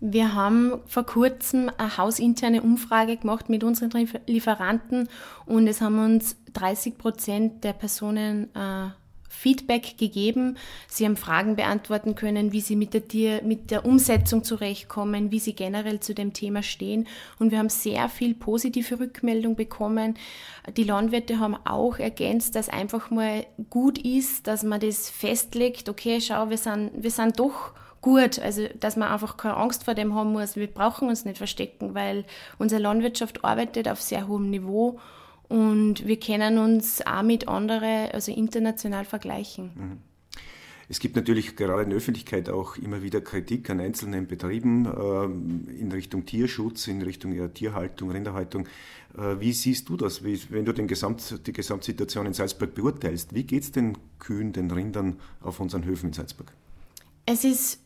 Wir 0.00 0.34
haben 0.34 0.74
vor 0.86 1.04
kurzem 1.04 1.70
eine 1.76 1.98
hausinterne 1.98 2.62
Umfrage 2.62 3.16
gemacht 3.16 3.48
mit 3.48 3.64
unseren 3.64 3.90
Lieferanten 4.26 5.08
und 5.44 5.66
es 5.66 5.80
haben 5.80 5.98
uns 5.98 6.36
30 6.52 6.96
Prozent 6.98 7.64
der 7.64 7.72
Personen 7.72 8.54
äh, 8.54 8.90
Feedback 9.38 9.96
gegeben. 9.96 10.58
Sie 10.88 11.04
haben 11.04 11.16
Fragen 11.16 11.54
beantworten 11.54 12.16
können, 12.16 12.52
wie 12.52 12.60
sie 12.60 12.74
mit 12.74 12.92
der, 12.92 13.06
Tier, 13.06 13.40
mit 13.44 13.70
der 13.70 13.84
Umsetzung 13.84 14.42
zurechtkommen, 14.42 15.30
wie 15.30 15.38
sie 15.38 15.52
generell 15.52 16.00
zu 16.00 16.12
dem 16.12 16.32
Thema 16.32 16.64
stehen. 16.64 17.06
Und 17.38 17.52
wir 17.52 17.58
haben 17.58 17.68
sehr 17.68 18.08
viel 18.08 18.34
positive 18.34 18.98
Rückmeldung 18.98 19.54
bekommen. 19.54 20.14
Die 20.76 20.82
Landwirte 20.82 21.38
haben 21.38 21.56
auch 21.64 21.98
ergänzt, 21.98 22.56
dass 22.56 22.68
einfach 22.68 23.10
mal 23.10 23.46
gut 23.70 23.98
ist, 23.98 24.48
dass 24.48 24.64
man 24.64 24.80
das 24.80 25.08
festlegt, 25.08 25.88
okay, 25.88 26.20
schau, 26.20 26.50
wir 26.50 26.58
sind, 26.58 26.90
wir 26.96 27.12
sind 27.12 27.38
doch 27.38 27.74
gut, 28.00 28.40
also 28.40 28.66
dass 28.80 28.96
man 28.96 29.08
einfach 29.08 29.36
keine 29.36 29.56
Angst 29.56 29.84
vor 29.84 29.94
dem 29.94 30.16
haben 30.16 30.32
muss. 30.32 30.56
Wir 30.56 30.66
brauchen 30.66 31.08
uns 31.08 31.24
nicht 31.24 31.38
verstecken, 31.38 31.94
weil 31.94 32.24
unsere 32.58 32.82
Landwirtschaft 32.82 33.44
arbeitet 33.44 33.88
auf 33.88 34.00
sehr 34.00 34.26
hohem 34.26 34.50
Niveau 34.50 34.98
und 35.48 36.06
wir 36.06 36.18
können 36.20 36.58
uns 36.58 37.04
auch 37.06 37.22
mit 37.22 37.48
anderen, 37.48 38.10
also 38.12 38.32
international 38.32 39.04
vergleichen. 39.04 39.70
Mhm. 39.74 39.98
Es 40.90 41.00
gibt 41.00 41.16
natürlich 41.16 41.54
gerade 41.54 41.82
in 41.82 41.90
der 41.90 41.98
Öffentlichkeit 41.98 42.48
auch 42.48 42.76
immer 42.76 43.02
wieder 43.02 43.20
Kritik 43.20 43.68
an 43.68 43.78
einzelnen 43.78 44.26
Betrieben 44.26 44.86
äh, 44.86 45.24
in 45.78 45.92
Richtung 45.92 46.24
Tierschutz, 46.24 46.86
in 46.86 47.02
Richtung 47.02 47.32
ja, 47.32 47.48
Tierhaltung, 47.48 48.10
Rinderhaltung. 48.10 48.66
Äh, 49.16 49.38
wie 49.38 49.52
siehst 49.52 49.90
du 49.90 49.98
das, 49.98 50.24
wie, 50.24 50.40
wenn 50.48 50.64
du 50.64 50.72
den 50.72 50.86
Gesamt, 50.86 51.46
die 51.46 51.52
Gesamtsituation 51.52 52.24
in 52.24 52.32
Salzburg 52.32 52.74
beurteilst? 52.74 53.34
Wie 53.34 53.44
geht 53.44 53.64
es 53.64 53.72
den 53.72 53.98
Kühen, 54.18 54.54
den 54.54 54.70
Rindern 54.70 55.18
auf 55.42 55.60
unseren 55.60 55.84
Höfen 55.84 56.06
in 56.06 56.12
Salzburg? 56.14 56.50
Es 57.26 57.44
ist 57.44 57.80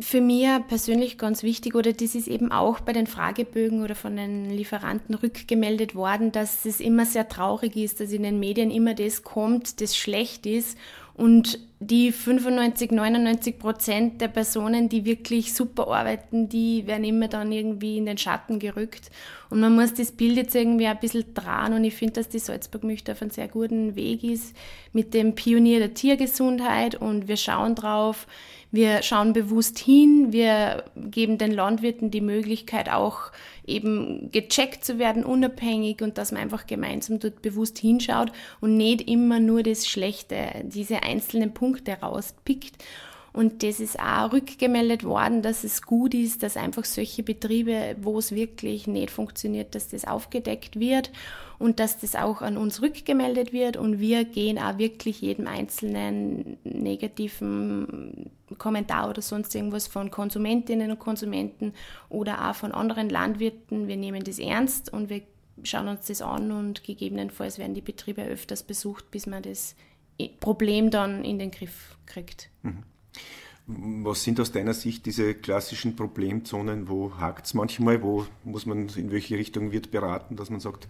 für 0.00 0.20
mich 0.20 0.46
persönlich 0.68 1.18
ganz 1.18 1.42
wichtig, 1.42 1.74
oder 1.74 1.92
das 1.92 2.14
ist 2.14 2.28
eben 2.28 2.52
auch 2.52 2.80
bei 2.80 2.92
den 2.92 3.06
Fragebögen 3.06 3.82
oder 3.82 3.94
von 3.94 4.16
den 4.16 4.50
Lieferanten 4.50 5.14
rückgemeldet 5.14 5.94
worden, 5.94 6.30
dass 6.32 6.64
es 6.64 6.80
immer 6.80 7.04
sehr 7.04 7.28
traurig 7.28 7.76
ist, 7.76 8.00
dass 8.00 8.12
in 8.12 8.22
den 8.22 8.38
Medien 8.38 8.70
immer 8.70 8.94
das 8.94 9.22
kommt, 9.22 9.80
das 9.80 9.96
schlecht 9.96 10.46
ist 10.46 10.78
und 11.18 11.58
die 11.80 12.12
95, 12.12 12.92
99 12.92 13.58
Prozent 13.58 14.20
der 14.20 14.28
Personen, 14.28 14.88
die 14.88 15.04
wirklich 15.04 15.52
super 15.52 15.88
arbeiten, 15.88 16.48
die 16.48 16.86
werden 16.86 17.02
immer 17.02 17.26
dann 17.26 17.50
irgendwie 17.50 17.98
in 17.98 18.06
den 18.06 18.18
Schatten 18.18 18.60
gerückt. 18.60 19.10
Und 19.50 19.58
man 19.58 19.74
muss 19.74 19.94
das 19.94 20.12
Bild 20.12 20.36
jetzt 20.36 20.54
irgendwie 20.54 20.86
ein 20.86 20.98
bisschen 21.00 21.34
dran 21.34 21.72
und 21.72 21.82
ich 21.82 21.94
finde, 21.94 22.14
dass 22.14 22.28
die 22.28 22.38
Salzburg 22.38 22.84
Milch 22.84 23.02
auf 23.10 23.20
einem 23.20 23.32
sehr 23.32 23.48
guten 23.48 23.96
Weg 23.96 24.22
ist 24.22 24.54
mit 24.92 25.12
dem 25.12 25.34
Pionier 25.34 25.80
der 25.80 25.94
Tiergesundheit 25.94 26.94
und 26.94 27.26
wir 27.26 27.36
schauen 27.36 27.74
drauf, 27.74 28.28
wir 28.70 29.02
schauen 29.02 29.32
bewusst 29.32 29.78
hin, 29.78 30.32
wir 30.32 30.84
geben 30.94 31.38
den 31.38 31.52
Landwirten 31.52 32.10
die 32.10 32.20
Möglichkeit 32.20 32.90
auch 32.90 33.32
eben 33.66 34.30
gecheckt 34.30 34.84
zu 34.84 34.98
werden, 34.98 35.24
unabhängig 35.24 36.02
und 36.02 36.18
dass 36.18 36.32
man 36.32 36.42
einfach 36.42 36.66
gemeinsam 36.66 37.18
dort 37.18 37.40
bewusst 37.42 37.78
hinschaut 37.78 38.32
und 38.60 38.76
nicht 38.76 39.08
immer 39.08 39.40
nur 39.40 39.62
das 39.62 39.86
Schlechte, 39.86 40.36
diese 40.64 41.02
einzelnen 41.02 41.54
Punkte 41.54 41.92
rauspickt. 41.92 42.82
Und 43.38 43.62
das 43.62 43.78
ist 43.78 44.00
auch 44.00 44.32
rückgemeldet 44.32 45.04
worden, 45.04 45.42
dass 45.42 45.62
es 45.62 45.82
gut 45.82 46.12
ist, 46.12 46.42
dass 46.42 46.56
einfach 46.56 46.84
solche 46.84 47.22
Betriebe, 47.22 47.94
wo 48.02 48.18
es 48.18 48.32
wirklich 48.34 48.88
nicht 48.88 49.12
funktioniert, 49.12 49.76
dass 49.76 49.86
das 49.86 50.04
aufgedeckt 50.04 50.80
wird 50.80 51.12
und 51.60 51.78
dass 51.78 52.00
das 52.00 52.16
auch 52.16 52.42
an 52.42 52.56
uns 52.56 52.82
rückgemeldet 52.82 53.52
wird. 53.52 53.76
Und 53.76 54.00
wir 54.00 54.24
gehen 54.24 54.58
auch 54.58 54.78
wirklich 54.78 55.20
jedem 55.20 55.46
einzelnen 55.46 56.58
negativen 56.64 58.32
Kommentar 58.58 59.08
oder 59.08 59.22
sonst 59.22 59.54
irgendwas 59.54 59.86
von 59.86 60.10
Konsumentinnen 60.10 60.90
und 60.90 60.98
Konsumenten 60.98 61.74
oder 62.08 62.50
auch 62.50 62.56
von 62.56 62.72
anderen 62.72 63.08
Landwirten. 63.08 63.86
Wir 63.86 63.96
nehmen 63.96 64.24
das 64.24 64.40
ernst 64.40 64.92
und 64.92 65.10
wir 65.10 65.22
schauen 65.62 65.86
uns 65.86 66.06
das 66.06 66.22
an 66.22 66.50
und 66.50 66.82
gegebenenfalls 66.82 67.56
werden 67.58 67.74
die 67.74 67.82
Betriebe 67.82 68.24
öfters 68.24 68.64
besucht, 68.64 69.12
bis 69.12 69.28
man 69.28 69.44
das 69.44 69.76
Problem 70.40 70.90
dann 70.90 71.24
in 71.24 71.38
den 71.38 71.52
Griff 71.52 71.96
kriegt. 72.04 72.50
Mhm. 72.64 72.82
Was 73.66 74.24
sind 74.24 74.40
aus 74.40 74.50
deiner 74.50 74.72
Sicht 74.72 75.04
diese 75.04 75.34
klassischen 75.34 75.94
Problemzonen? 75.94 76.88
Wo 76.88 77.12
hakt 77.18 77.46
es 77.46 77.54
manchmal? 77.54 78.02
Wo 78.02 78.24
muss 78.42 78.64
man, 78.64 78.88
in 78.96 79.10
welche 79.10 79.36
Richtung 79.36 79.72
wird 79.72 79.90
beraten, 79.90 80.36
dass 80.36 80.48
man 80.48 80.60
sagt, 80.60 80.88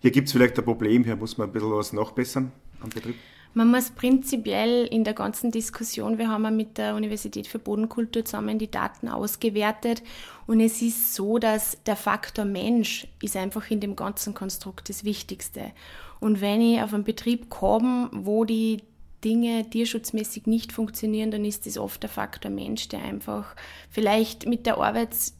hier 0.00 0.10
gibt 0.10 0.28
es 0.28 0.32
vielleicht 0.32 0.58
ein 0.58 0.64
Problem, 0.64 1.04
hier 1.04 1.16
muss 1.16 1.36
man 1.38 1.48
ein 1.48 1.52
bisschen 1.52 1.72
was 1.72 1.92
nachbessern 1.92 2.50
am 2.80 2.88
Betrieb? 2.90 3.16
Man 3.56 3.70
muss 3.70 3.90
prinzipiell 3.90 4.84
in 4.86 5.04
der 5.04 5.14
ganzen 5.14 5.52
Diskussion, 5.52 6.18
wir 6.18 6.28
haben 6.28 6.56
mit 6.56 6.76
der 6.76 6.96
Universität 6.96 7.46
für 7.46 7.60
Bodenkultur 7.60 8.24
zusammen 8.24 8.58
die 8.58 8.70
Daten 8.70 9.06
ausgewertet 9.06 10.02
und 10.48 10.58
es 10.58 10.82
ist 10.82 11.14
so, 11.14 11.38
dass 11.38 11.78
der 11.84 11.94
Faktor 11.94 12.46
Mensch 12.46 13.06
ist 13.22 13.36
einfach 13.36 13.70
in 13.70 13.78
dem 13.78 13.94
ganzen 13.94 14.34
Konstrukt 14.34 14.88
das 14.88 15.04
Wichtigste. 15.04 15.70
Und 16.18 16.40
wenn 16.40 16.60
ich 16.60 16.82
auf 16.82 16.92
einen 16.92 17.04
Betrieb 17.04 17.48
komme, 17.48 18.10
wo 18.12 18.44
die 18.44 18.82
Dinge 19.24 19.68
tierschutzmäßig 19.68 20.46
nicht 20.46 20.72
funktionieren, 20.72 21.30
dann 21.30 21.44
ist 21.44 21.66
das 21.66 21.78
oft 21.78 22.02
der 22.02 22.10
Faktor 22.10 22.50
Mensch, 22.50 22.88
der 22.88 23.02
einfach 23.02 23.56
vielleicht 23.90 24.46
mit 24.46 24.66
der 24.66 24.78
Arbeits 24.78 25.36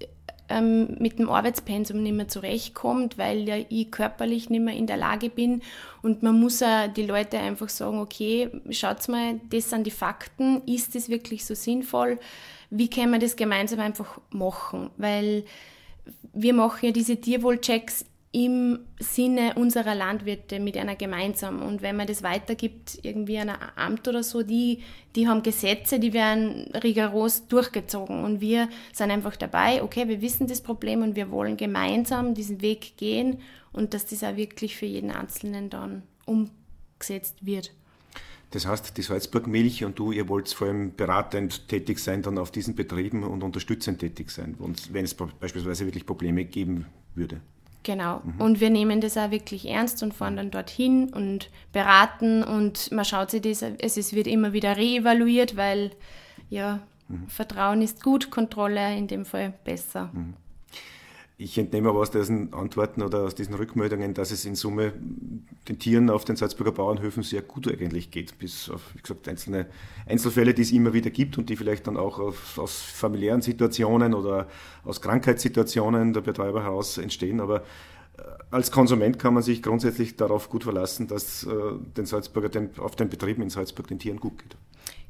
ähm, 0.49 0.97
mit 0.99 1.19
dem 1.19 1.31
Arbeitspensum 1.31 2.03
nicht 2.03 2.15
mehr 2.15 2.29
zurechtkommt, 2.29 3.17
weil 3.17 3.49
ja 3.49 3.57
ich 3.69 3.91
körperlich 3.91 4.51
nicht 4.51 4.63
mehr 4.63 4.75
in 4.75 4.87
der 4.87 4.97
Lage 4.97 5.31
bin. 5.31 5.63
Und 6.03 6.23
man 6.23 6.39
muss 6.39 6.63
auch 6.63 6.89
die 6.89 7.07
Leute 7.07 7.39
einfach 7.39 7.69
sagen, 7.69 7.99
okay, 7.99 8.51
schaut 8.71 9.09
mal, 9.09 9.41
das 9.51 9.71
sind 9.71 9.87
die 9.87 9.91
Fakten, 9.91 10.63
ist 10.67 10.95
das 10.95 11.09
wirklich 11.09 11.45
so 11.45 11.55
sinnvoll? 11.55 12.19
Wie 12.71 12.91
können 12.91 13.13
wir 13.13 13.19
das 13.19 13.37
gemeinsam 13.37 13.81
einfach 13.81 14.21
machen? 14.31 14.91
Weil 14.97 15.45
wir 16.35 16.53
machen 16.53 16.87
ja 16.87 16.93
diese 16.93 17.17
Tierwohlchecks 17.17 18.05
im 18.35 18.81
Sinne 18.99 19.55
unserer 19.55 19.95
Landwirte 19.95 20.59
mit 20.59 20.77
einer 20.77 20.97
gemeinsamen. 20.97 21.63
Und 21.63 21.83
wenn 21.83 21.95
man 21.95 22.09
das 22.09 22.25
weitergibt, 22.25 22.99
irgendwie 23.03 23.39
an 23.39 23.51
ein 23.51 23.59
Amt 23.77 24.09
oder 24.09 24.25
so, 24.25 24.43
die, 24.43 24.83
die 25.15 25.29
haben 25.29 25.45
Gesetze, 25.45 26.01
die 26.01 26.13
werden 26.13 26.69
rigoros 26.83 27.47
durchgezogen. 27.47 28.25
Und 28.25 28.41
wir 28.41 28.69
sind 28.93 29.13
einfach 29.13 29.37
dabei, 29.37 29.85
okay, 29.85 30.09
wir 30.09 30.21
wissen 30.21 30.49
das 30.49 30.61
Problem 30.61 31.03
und 31.03 31.15
wir 31.15 31.31
wollen 31.31 31.57
gemeinsam 31.57 32.35
diesen 32.35 32.61
Weg 32.61 32.97
gehen 32.97 33.39
und 33.73 33.95
dass 33.95 34.05
das 34.07 34.25
auch 34.25 34.35
wirklich 34.35 34.75
für 34.75 34.87
jeden 34.87 35.13
Einzelnen 35.13 35.71
dann 35.71 36.03
umgesetzt 36.27 37.47
wird. 37.47 37.73
Das 38.51 38.67
heißt, 38.67 38.97
die 38.97 39.03
Salzburg 39.03 39.47
Milch 39.47 39.85
und 39.85 39.97
du, 39.97 40.11
ihr 40.11 40.29
wollt 40.29 40.49
vor 40.49 40.67
allem 40.67 40.97
beratend 40.97 41.69
tätig 41.69 42.01
sein, 42.01 42.23
dann 42.23 42.39
auf 42.39 42.51
diesen 42.51 42.75
Betrieben 42.75 43.23
und 43.23 43.45
unterstützend 43.45 44.01
tätig 44.01 44.33
sein, 44.33 44.57
wenn 44.91 45.05
es 45.05 45.15
beispielsweise 45.15 45.87
wirklich 45.87 46.05
Probleme 46.05 46.45
geben 46.45 46.87
würde. 47.15 47.41
Genau. 47.85 48.23
Mhm. 48.25 48.41
Und 48.41 48.61
wir 48.61 48.71
nehmen 48.71 49.01
das 49.01 49.17
auch 49.17 49.31
wirklich 49.31 49.69
ernst 49.69 50.03
und 50.03 50.15
fahren 50.15 50.37
dann 50.37 50.51
dorthin 50.51 51.13
und 51.13 51.51
beraten 51.73 52.43
und 52.43 52.91
man 52.91 53.05
schaut 53.05 53.31
sich 53.31 53.43
das, 53.43 53.63
es 53.63 54.13
wird 54.15 54.27
immer 54.27 54.53
wieder 54.53 54.77
reevaluiert, 54.77 55.57
weil 55.57 55.93
ja, 56.49 56.81
mhm. 57.09 57.29
Vertrauen 57.29 57.83
ist 57.83 58.03
gut, 58.03 58.31
Kontrolle 58.31 58.97
in 58.97 59.07
dem 59.07 59.25
Fall 59.25 59.53
besser. 59.65 60.11
Mhm. 60.13 60.35
Ich 61.37 61.59
entnehme 61.59 61.89
aber 61.89 61.99
aus 61.99 62.13
diesen 62.13 62.55
Antworten 62.55 63.03
oder 63.03 63.23
aus 63.25 63.35
diesen 63.35 63.55
Rückmeldungen, 63.55 64.15
dass 64.15 64.31
es 64.31 64.45
in 64.45 64.55
Summe 64.55 64.93
den 65.69 65.81
Tieren 65.81 66.09
auf 66.09 66.25
den 66.25 66.37
Salzburger 66.37 66.71
Bauernhöfen 66.71 67.25
sehr 67.25 67.43
gut 67.43 67.67
eigentlich 67.67 68.13
geht, 68.13 68.39
bis 68.39 68.71
auf, 68.71 68.95
wie 68.95 69.03
gesagt, 69.03 69.29
einzelne 69.29 69.67
Einzelfälle, 70.07 70.55
die 70.55 70.63
es 70.63 70.71
immer 70.71 70.93
wieder 70.93 71.11
gibt 71.11 71.37
und 71.37 71.51
die 71.51 71.57
vielleicht 71.57 71.89
dann 71.89 71.97
auch 71.97 72.21
auf, 72.21 72.57
aus 72.57 72.81
familiären 72.81 73.43
Situationen 73.43 74.15
oder 74.15 74.47
aus 74.85 75.01
Krankheitssituationen 75.01 76.13
der 76.13 76.21
Betreiber 76.21 76.63
heraus 76.63 76.99
entstehen. 76.99 77.41
Aber 77.41 77.63
äh, 78.17 78.23
als 78.53 78.71
Konsument 78.71 79.19
kann 79.19 79.35
man 79.35 79.43
sich 79.43 79.61
grundsätzlich 79.61 80.15
darauf 80.15 80.49
gut 80.49 80.63
verlassen, 80.63 81.09
dass 81.09 81.43
äh, 81.43 81.51
den 81.97 82.07
Salzburger, 82.07 82.49
den, 82.49 82.79
auf 82.79 82.95
den 82.95 83.09
Betrieben 83.09 83.43
in 83.43 83.51
Salzburg 83.51 83.89
den 83.89 83.99
Tieren 83.99 84.21
gut 84.21 84.39
geht. 84.39 84.57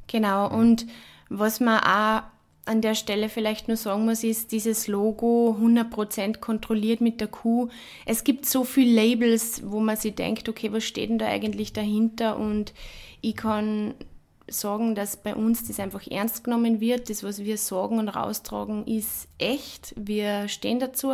Genau, 0.07 0.49
und 0.49 0.87
was 1.29 1.59
man 1.59 1.79
auch 1.81 2.23
an 2.65 2.81
der 2.81 2.95
Stelle 2.95 3.29
vielleicht 3.29 3.67
nur 3.67 3.77
sagen 3.77 4.05
muss, 4.05 4.23
ist 4.23 4.51
dieses 4.51 4.87
Logo 4.87 5.55
100% 5.61 6.39
kontrolliert 6.39 6.99
mit 6.99 7.21
der 7.21 7.27
Kuh. 7.27 7.69
Es 8.05 8.23
gibt 8.23 8.45
so 8.45 8.63
viele 8.63 8.95
Labels, 9.01 9.61
wo 9.65 9.79
man 9.79 9.97
sich 9.97 10.15
denkt, 10.15 10.49
okay, 10.49 10.71
was 10.73 10.83
steht 10.83 11.09
denn 11.09 11.19
da 11.19 11.27
eigentlich 11.27 11.73
dahinter? 11.73 12.37
Und 12.37 12.73
ich 13.21 13.35
kann 13.35 13.93
sagen, 14.47 14.95
dass 14.95 15.17
bei 15.17 15.35
uns 15.35 15.67
das 15.67 15.79
einfach 15.79 16.05
ernst 16.09 16.43
genommen 16.43 16.79
wird. 16.79 17.09
Das, 17.09 17.23
was 17.23 17.43
wir 17.43 17.57
sagen 17.57 17.99
und 17.99 18.09
raustragen, 18.09 18.85
ist 18.87 19.27
echt. 19.37 19.93
Wir 19.95 20.47
stehen 20.47 20.79
dazu. 20.79 21.11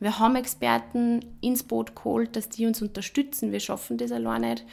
Wir 0.00 0.18
haben 0.18 0.36
Experten 0.36 1.20
ins 1.40 1.62
Boot 1.62 1.96
geholt, 1.96 2.36
dass 2.36 2.48
die 2.48 2.66
uns 2.66 2.80
unterstützen. 2.80 3.52
Wir 3.52 3.60
schaffen 3.60 3.98
das 3.98 4.12
allein 4.12 4.42
nicht. 4.42 4.64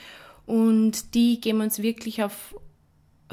Und 0.46 1.14
die 1.14 1.40
geben 1.42 1.62
uns 1.62 1.82
wirklich 1.82 2.24
auf 2.24 2.56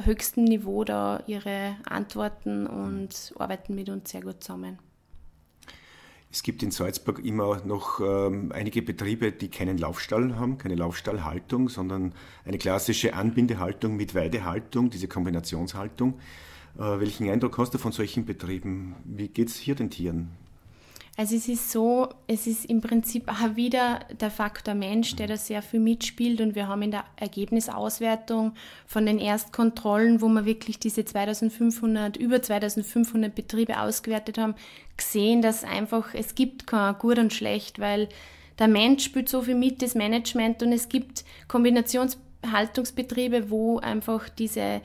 höchstem 0.03 0.45
Niveau 0.45 0.85
da 0.85 1.23
ihre 1.27 1.77
Antworten 1.85 2.67
und 2.67 3.35
arbeiten 3.39 3.75
mit 3.75 3.89
uns 3.89 4.11
sehr 4.11 4.23
gut 4.23 4.43
zusammen. 4.43 4.79
Es 6.31 6.43
gibt 6.43 6.63
in 6.63 6.71
Salzburg 6.71 7.25
immer 7.25 7.63
noch 7.65 8.01
ähm, 8.01 8.53
einige 8.53 8.83
Betriebe, 8.83 9.33
die 9.33 9.49
keinen 9.49 9.79
Laufstall 9.79 10.37
haben, 10.37 10.59
keine 10.59 10.75
Laufstallhaltung, 10.75 11.69
sondern 11.69 12.13
eine 12.45 12.59
klassische 12.59 13.15
Anbindehaltung 13.15 13.97
mit 13.97 14.15
Weidehaltung, 14.15 14.91
diese 14.91 15.09
Kombinationshaltung. 15.09 16.19
Äh, 16.79 17.01
welchen 17.01 17.31
Eindruck 17.31 17.57
hast 17.59 17.73
du 17.73 17.79
von 17.79 17.93
solchen 17.93 18.27
Betrieben? 18.27 18.97
Wie 19.05 19.29
geht 19.29 19.49
es 19.49 19.57
hier 19.57 19.77
den 19.77 19.89
Tieren? 19.89 20.31
Also 21.19 21.35
es 21.35 21.49
ist 21.49 21.73
so, 21.73 22.11
es 22.27 22.47
ist 22.47 22.67
im 22.67 22.83
Prinzip 22.83 23.31
auch 23.31 23.57
wieder 23.57 24.01
der 24.21 24.31
Faktor 24.31 24.75
Mensch, 24.75 25.17
der 25.17 25.27
da 25.27 25.39
sehr 25.39 25.63
viel 25.63 25.81
mitspielt. 25.81 26.43
Und 26.43 26.55
wir 26.55 26.69
haben 26.69 26.83
in 26.83 26.91
der 26.91 27.05
Ergebnisauswertung 27.17 28.53
von 28.87 29.07
den 29.07 29.19
Erstkontrollen, 29.19 30.21
wo 30.21 30.29
wir 30.29 30.45
wirklich 30.45 30.79
diese 30.79 31.07
2500, 31.07 32.19
über 32.19 32.43
2500 32.43 33.35
Betriebe 33.35 33.81
ausgewertet 33.81 34.37
haben, 34.37 34.57
gesehen, 34.99 35.41
dass 35.41 35.65
einfach, 35.65 36.13
es 36.13 36.35
gibt 36.35 36.67
kein 36.67 36.99
Gut 36.99 37.19
und 37.19 37.33
Schlecht, 37.33 37.79
weil 37.79 38.11
der 38.59 38.69
Mensch 38.69 39.05
spielt 39.05 39.31
so 39.31 39.41
viel 39.41 39.55
mit, 39.55 39.81
das 39.81 39.95
Management. 39.95 40.63
Und 40.63 40.73
es 40.73 40.91
gibt 40.91 41.25
Kombinationshaltungsbetriebe, 41.49 43.49
wo 43.49 43.79
einfach 43.79 44.29
diese 44.29 44.83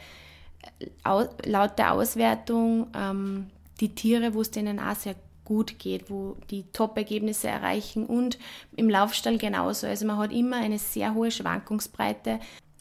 laut 1.04 1.78
der 1.78 1.92
Auswertung 1.92 2.88
ähm, 2.96 3.48
die 3.82 3.94
Tiere, 3.96 4.34
wo 4.34 4.40
es 4.40 4.52
denen 4.52 4.80
auch 4.80 4.96
sehr 4.96 5.16
gut 5.52 5.80
geht, 5.80 6.10
wo 6.10 6.38
die 6.50 6.64
Top-Ergebnisse 6.72 7.50
erreichen 7.50 8.06
und 8.06 8.40
im 8.78 8.90
Laufstall 8.90 9.38
genauso. 9.38 9.86
Also 9.86 10.06
man 10.06 10.18
hat 10.18 10.32
immer 10.32 10.56
eine 10.56 10.80
sehr 10.80 11.14
hohe 11.14 11.30
Schwankungsbreite. 11.30 12.40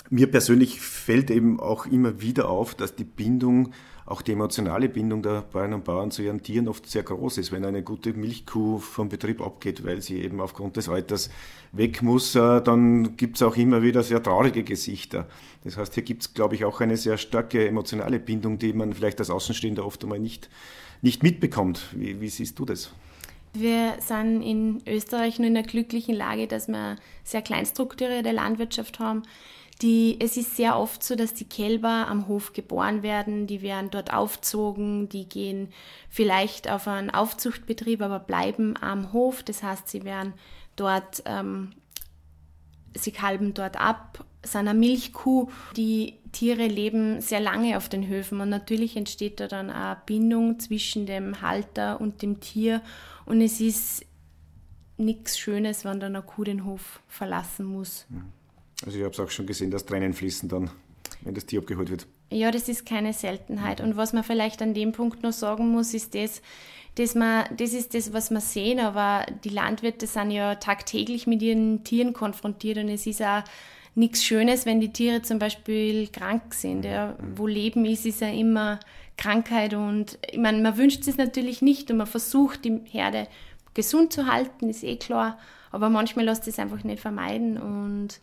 Mir 0.08 0.30
persönlich 0.30 0.80
fällt 0.80 1.32
eben 1.32 1.58
auch 1.58 1.86
immer 1.86 2.20
wieder 2.20 2.48
auf, 2.48 2.76
dass 2.76 2.94
die 2.94 3.02
Bindung, 3.02 3.72
auch 4.10 4.22
die 4.22 4.32
emotionale 4.32 4.88
Bindung 4.88 5.22
der 5.22 5.42
Bauern 5.42 5.74
und 5.74 5.84
Bauern 5.84 6.10
zu 6.10 6.22
ihren 6.22 6.42
Tieren 6.42 6.68
oft 6.68 6.88
sehr 6.88 7.02
groß 7.02 7.38
ist, 7.38 7.52
wenn 7.52 7.64
eine 7.64 7.82
gute 7.82 8.12
Milchkuh 8.12 8.78
vom 8.78 9.08
Betrieb 9.08 9.40
abgeht, 9.40 9.84
weil 9.84 10.02
sie 10.02 10.22
eben 10.22 10.40
aufgrund 10.40 10.76
des 10.76 10.88
Alters 10.88 11.30
weg 11.72 12.02
muss, 12.02 12.34
äh, 12.34 12.60
dann 12.60 13.16
gibt 13.16 13.36
es 13.36 13.42
auch 13.42 13.56
immer 13.56 13.82
wieder 13.82 14.02
sehr 14.02 14.22
traurige 14.22 14.64
Gesichter. 14.64 15.26
Das 15.64 15.76
heißt, 15.76 15.94
hier 15.94 16.02
gibt 16.02 16.22
es, 16.22 16.34
glaube 16.34 16.54
ich, 16.54 16.64
auch 16.64 16.80
eine 16.80 16.96
sehr 16.96 17.18
starke 17.18 17.66
emotionale 17.66 18.18
Bindung, 18.18 18.58
die 18.58 18.72
man 18.72 18.92
vielleicht 18.92 19.20
als 19.20 19.30
Außenstehender 19.30 19.86
oft 19.86 20.02
einmal 20.02 20.18
nicht 20.18 20.48
nicht 21.02 21.22
mitbekommt. 21.22 21.82
Wie, 21.92 22.20
wie 22.20 22.28
siehst 22.28 22.58
du 22.58 22.64
das? 22.64 22.92
Wir 23.52 23.94
sind 23.98 24.42
in 24.42 24.80
Österreich 24.86 25.38
nur 25.38 25.48
in 25.48 25.54
der 25.54 25.64
glücklichen 25.64 26.14
Lage, 26.14 26.46
dass 26.46 26.68
wir 26.68 26.96
sehr 27.24 27.42
kleinstrukturierte 27.42 28.30
Landwirtschaft 28.30 29.00
haben. 29.00 29.22
Die, 29.82 30.18
es 30.20 30.36
ist 30.36 30.56
sehr 30.56 30.78
oft 30.78 31.02
so, 31.02 31.16
dass 31.16 31.32
die 31.32 31.48
Kälber 31.48 32.06
am 32.08 32.28
Hof 32.28 32.52
geboren 32.52 33.02
werden, 33.02 33.46
die 33.46 33.62
werden 33.62 33.90
dort 33.90 34.12
aufzogen, 34.12 35.08
die 35.08 35.26
gehen 35.26 35.72
vielleicht 36.10 36.70
auf 36.70 36.86
einen 36.86 37.10
Aufzuchtbetrieb, 37.10 38.02
aber 38.02 38.18
bleiben 38.18 38.74
am 38.80 39.12
Hof. 39.14 39.42
Das 39.42 39.62
heißt, 39.62 39.88
sie 39.88 40.04
werden 40.04 40.34
dort, 40.76 41.22
ähm, 41.24 41.72
sie 42.94 43.10
kalben 43.10 43.54
dort 43.54 43.80
ab, 43.80 44.24
sind 44.42 44.68
eine 44.68 44.78
Milchkuh. 44.78 45.48
Die 45.76 46.18
Tiere 46.32 46.66
leben 46.66 47.22
sehr 47.22 47.40
lange 47.40 47.76
auf 47.78 47.88
den 47.88 48.06
Höfen 48.06 48.40
und 48.40 48.50
natürlich 48.50 48.96
entsteht 48.96 49.40
da 49.40 49.48
dann 49.48 49.70
eine 49.70 49.98
Bindung 50.04 50.60
zwischen 50.60 51.06
dem 51.06 51.40
Halter 51.40 52.00
und 52.00 52.20
dem 52.20 52.40
Tier 52.40 52.82
und 53.24 53.40
es 53.40 53.60
ist 53.60 54.04
nichts 54.96 55.38
Schönes, 55.38 55.84
wenn 55.84 56.00
dann 56.00 56.14
eine 56.14 56.24
Kuh 56.24 56.44
den 56.44 56.64
Hof 56.64 57.00
verlassen 57.08 57.64
muss. 57.64 58.06
Mhm. 58.10 58.39
Also 58.84 58.98
ich 58.98 59.04
habe 59.04 59.12
es 59.12 59.20
auch 59.20 59.30
schon 59.30 59.46
gesehen, 59.46 59.70
dass 59.70 59.84
Tränen 59.84 60.14
fließen 60.14 60.48
dann, 60.48 60.70
wenn 61.22 61.34
das 61.34 61.46
Tier 61.46 61.60
abgeholt 61.60 61.90
wird. 61.90 62.06
Ja, 62.30 62.50
das 62.50 62.68
ist 62.68 62.86
keine 62.86 63.12
Seltenheit. 63.12 63.80
Und 63.80 63.96
was 63.96 64.12
man 64.12 64.24
vielleicht 64.24 64.62
an 64.62 64.74
dem 64.74 64.92
Punkt 64.92 65.22
noch 65.22 65.32
sagen 65.32 65.68
muss, 65.68 65.94
ist 65.94 66.14
das, 66.14 66.42
dass 66.94 67.14
man, 67.14 67.44
das 67.56 67.72
ist 67.72 67.94
das, 67.94 68.12
was 68.12 68.30
wir 68.30 68.40
sehen, 68.40 68.80
aber 68.80 69.26
die 69.44 69.48
Landwirte 69.48 70.06
sind 70.06 70.30
ja 70.30 70.56
tagtäglich 70.56 71.26
mit 71.26 71.42
ihren 71.42 71.84
Tieren 71.84 72.12
konfrontiert 72.12 72.78
und 72.78 72.88
es 72.88 73.06
ist 73.06 73.22
auch 73.22 73.42
nichts 73.94 74.24
Schönes, 74.24 74.66
wenn 74.66 74.80
die 74.80 74.92
Tiere 74.92 75.22
zum 75.22 75.38
Beispiel 75.38 76.08
krank 76.08 76.54
sind. 76.54 76.84
Ja. 76.84 77.16
Wo 77.36 77.46
Leben 77.46 77.84
ist, 77.84 78.06
ist 78.06 78.20
ja 78.20 78.28
immer 78.28 78.80
Krankheit 79.16 79.74
und 79.74 80.18
ich 80.30 80.38
meine, 80.38 80.62
man 80.62 80.76
wünscht 80.76 81.06
es 81.06 81.16
natürlich 81.16 81.62
nicht 81.62 81.90
und 81.90 81.98
man 81.98 82.06
versucht, 82.06 82.64
die 82.64 82.80
Herde 82.84 83.26
gesund 83.74 84.12
zu 84.12 84.26
halten, 84.26 84.68
ist 84.68 84.82
eh 84.82 84.96
klar, 84.96 85.38
aber 85.70 85.90
manchmal 85.90 86.24
lässt 86.24 86.48
es 86.48 86.58
einfach 86.58 86.82
nicht 86.84 87.00
vermeiden 87.00 87.58
und 87.58 88.20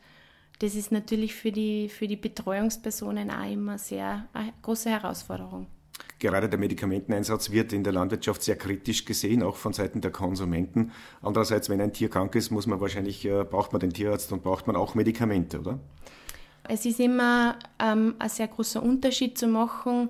das 0.59 0.75
ist 0.75 0.91
natürlich 0.91 1.35
für 1.35 1.51
die, 1.51 1.89
für 1.89 2.07
die 2.07 2.15
Betreuungspersonen 2.15 3.29
auch 3.29 3.51
immer 3.51 3.77
sehr 3.77 4.27
eine 4.33 4.53
große 4.61 4.89
Herausforderung. 4.89 5.67
Gerade 6.19 6.49
der 6.49 6.57
Medikamenteneinsatz 6.57 7.51
wird 7.51 7.73
in 7.73 7.83
der 7.83 7.93
Landwirtschaft 7.93 8.41
sehr 8.41 8.55
kritisch 8.55 9.05
gesehen, 9.05 9.43
auch 9.43 9.55
von 9.55 9.73
Seiten 9.73 10.01
der 10.01 10.11
Konsumenten. 10.11 10.91
Andererseits, 11.21 11.69
wenn 11.69 11.79
ein 11.79 11.93
Tier 11.93 12.09
krank 12.09 12.33
ist, 12.35 12.49
muss 12.49 12.65
man 12.65 12.81
wahrscheinlich, 12.81 13.23
äh, 13.25 13.43
braucht 13.43 13.71
man 13.71 13.79
den 13.79 13.93
Tierarzt 13.93 14.31
und 14.31 14.41
braucht 14.41 14.65
man 14.65 14.75
auch 14.75 14.95
Medikamente, 14.95 15.59
oder? 15.59 15.79
Es 16.67 16.85
ist 16.85 16.99
immer 16.99 17.57
ähm, 17.79 18.15
ein 18.17 18.29
sehr 18.29 18.47
großer 18.47 18.81
Unterschied 18.81 19.37
zu 19.37 19.47
machen 19.47 20.09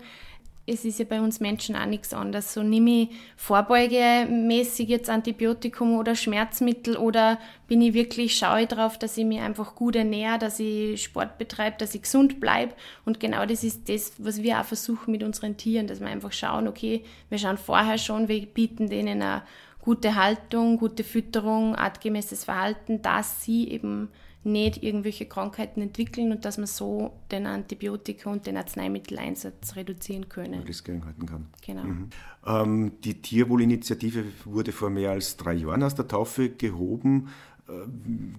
es 0.70 0.84
ist 0.84 1.00
ja 1.00 1.06
bei 1.06 1.22
uns 1.22 1.40
Menschen 1.40 1.78
auch 1.78 1.86
nichts 1.86 2.14
anderes. 2.14 2.54
So 2.54 2.62
nehme 2.62 3.04
ich 3.04 3.10
vorbeugemäßig 3.38 4.90
jetzt 4.90 5.10
Antibiotikum 5.10 5.98
oder 5.98 6.14
Schmerzmittel 6.14 6.98
oder 6.98 7.40
bin 7.68 7.82
ich 7.82 7.94
wirklich, 7.94 8.38
schaue 8.38 8.64
ich 8.64 8.68
darauf, 8.68 9.00
dass 9.00 9.18
ich 9.18 9.26
mich 9.26 9.40
einfach 9.40 9.76
gut 9.76 9.96
ernähre, 9.96 10.38
dass 10.38 10.60
ich 10.60 11.02
Sport 11.02 11.38
betreibe, 11.38 11.78
dass 11.78 11.96
ich 11.96 12.02
gesund 12.02 12.42
bleibe. 12.42 12.74
Und 13.06 13.22
genau 13.22 13.46
das 13.46 13.64
ist 13.64 13.88
das, 13.88 14.12
was 14.18 14.44
wir 14.44 14.60
auch 14.60 14.66
versuchen 14.66 15.12
mit 15.12 15.24
unseren 15.24 15.56
Tieren, 15.56 15.88
dass 15.88 16.02
wir 16.02 16.08
einfach 16.08 16.34
schauen, 16.34 16.68
okay, 16.68 17.04
wir 17.30 17.38
schauen 17.38 17.58
vorher 17.58 17.98
schon, 17.98 18.28
wir 18.28 18.46
bieten 18.46 18.90
denen 18.90 19.22
eine 19.22 19.44
gute 19.80 20.16
Haltung, 20.16 20.78
gute 20.78 21.06
Fütterung, 21.06 21.76
artgemäßes 21.76 22.44
Verhalten, 22.44 23.02
dass 23.02 23.46
sie 23.46 23.70
eben 23.70 24.10
nicht 24.48 24.84
irgendwelche 24.84 25.26
Krankheiten 25.26 25.82
entwickeln 25.82 26.32
und 26.32 26.46
dass 26.46 26.58
man 26.58 26.68
so 26.68 27.14
den 27.32 27.46
Antibiotika 27.46 28.32
und 28.32 28.48
den 28.48 28.58
Arzneimitteleinsatz 28.58 29.76
reduzieren 29.76 30.30
können. 30.30 30.64
Das 30.66 30.84
gegenhalten 30.84 31.26
kann. 31.26 31.48
Genau. 31.66 31.84
Mhm. 31.84 32.10
Ähm, 32.46 32.92
die 33.04 33.22
Tierwohlinitiative 33.22 34.24
wurde 34.46 34.72
vor 34.72 34.90
mehr 34.90 35.12
als 35.12 35.38
drei 35.38 35.54
Jahren 35.54 35.84
aus 35.84 35.96
der 35.96 36.08
Taufe 36.08 36.50
gehoben. 36.50 37.30
Äh, 37.68 37.72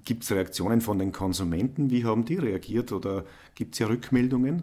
gibt 0.04 0.24
es 0.24 0.32
Reaktionen 0.32 0.80
von 0.80 0.98
den 0.98 1.12
Konsumenten? 1.12 1.90
Wie 1.90 2.04
haben 2.04 2.24
die 2.24 2.36
reagiert 2.36 2.92
oder 2.92 3.24
gibt 3.54 3.74
es 3.74 3.78
ja 3.78 3.86
Rückmeldungen? 3.86 4.62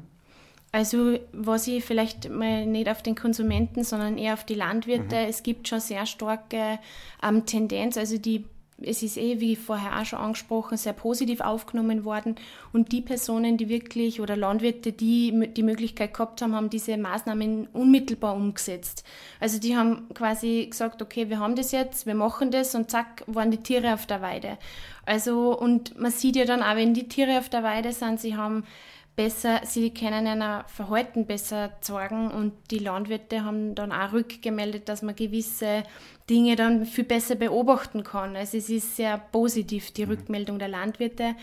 Also 0.71 1.17
was 1.31 1.67
ich 1.67 1.85
vielleicht 1.85 2.29
mal 2.29 2.65
nicht 2.65 2.89
auf 2.89 3.01
den 3.01 3.15
Konsumenten, 3.15 3.85
sondern 3.85 4.17
eher 4.17 4.33
auf 4.33 4.43
die 4.43 4.55
Landwirte, 4.55 5.15
mhm. 5.15 5.29
es 5.29 5.41
gibt 5.41 5.69
schon 5.69 5.79
sehr 5.79 6.05
starke 6.05 6.79
ähm, 7.23 7.45
Tendenz, 7.45 7.97
also 7.97 8.17
die 8.17 8.43
es 8.81 9.03
ist 9.03 9.17
eh, 9.17 9.39
wie 9.39 9.55
vorher 9.55 9.99
auch 9.99 10.05
schon 10.05 10.19
angesprochen, 10.19 10.77
sehr 10.77 10.93
positiv 10.93 11.39
aufgenommen 11.39 12.03
worden. 12.03 12.35
Und 12.73 12.91
die 12.91 13.01
Personen, 13.01 13.57
die 13.57 13.69
wirklich 13.69 14.19
oder 14.19 14.35
Landwirte, 14.35 14.91
die 14.91 15.49
die 15.55 15.63
Möglichkeit 15.63 16.13
gehabt 16.13 16.41
haben, 16.41 16.55
haben 16.55 16.69
diese 16.69 16.97
Maßnahmen 16.97 17.67
unmittelbar 17.67 18.35
umgesetzt. 18.35 19.05
Also 19.39 19.59
die 19.59 19.77
haben 19.77 20.09
quasi 20.13 20.67
gesagt, 20.69 21.01
okay, 21.01 21.29
wir 21.29 21.39
haben 21.39 21.55
das 21.55 21.71
jetzt, 21.71 22.05
wir 22.05 22.15
machen 22.15 22.51
das 22.51 22.75
und 22.75 22.91
zack, 22.91 23.23
waren 23.27 23.51
die 23.51 23.63
Tiere 23.63 23.93
auf 23.93 24.05
der 24.05 24.21
Weide. 24.21 24.57
Also, 25.05 25.57
und 25.57 25.97
man 25.99 26.11
sieht 26.11 26.35
ja 26.35 26.45
dann 26.45 26.63
auch, 26.63 26.75
wenn 26.75 26.93
die 26.93 27.07
Tiere 27.07 27.37
auf 27.37 27.47
der 27.47 27.63
Weide 27.63 27.93
sind, 27.93 28.19
sie 28.19 28.35
haben 28.35 28.65
besser, 29.15 29.61
sie 29.65 29.93
können 29.93 30.27
einer 30.27 30.65
Verhalten 30.67 31.25
besser 31.25 31.71
zeigen 31.81 32.31
und 32.31 32.53
die 32.71 32.79
Landwirte 32.79 33.43
haben 33.43 33.75
dann 33.75 33.91
auch 33.91 34.13
rückgemeldet, 34.13 34.89
dass 34.89 35.01
man 35.01 35.15
gewisse 35.15 35.83
Dinge 36.29 36.55
dann 36.55 36.85
viel 36.85 37.03
besser 37.03 37.35
beobachten 37.35 38.03
kann. 38.03 38.35
Also 38.35 38.57
es 38.57 38.69
ist 38.69 38.95
sehr 38.95 39.17
positiv, 39.17 39.91
die 39.91 40.05
mhm. 40.05 40.11
Rückmeldung 40.11 40.59
der 40.59 40.67
Landwirte. 40.67 41.35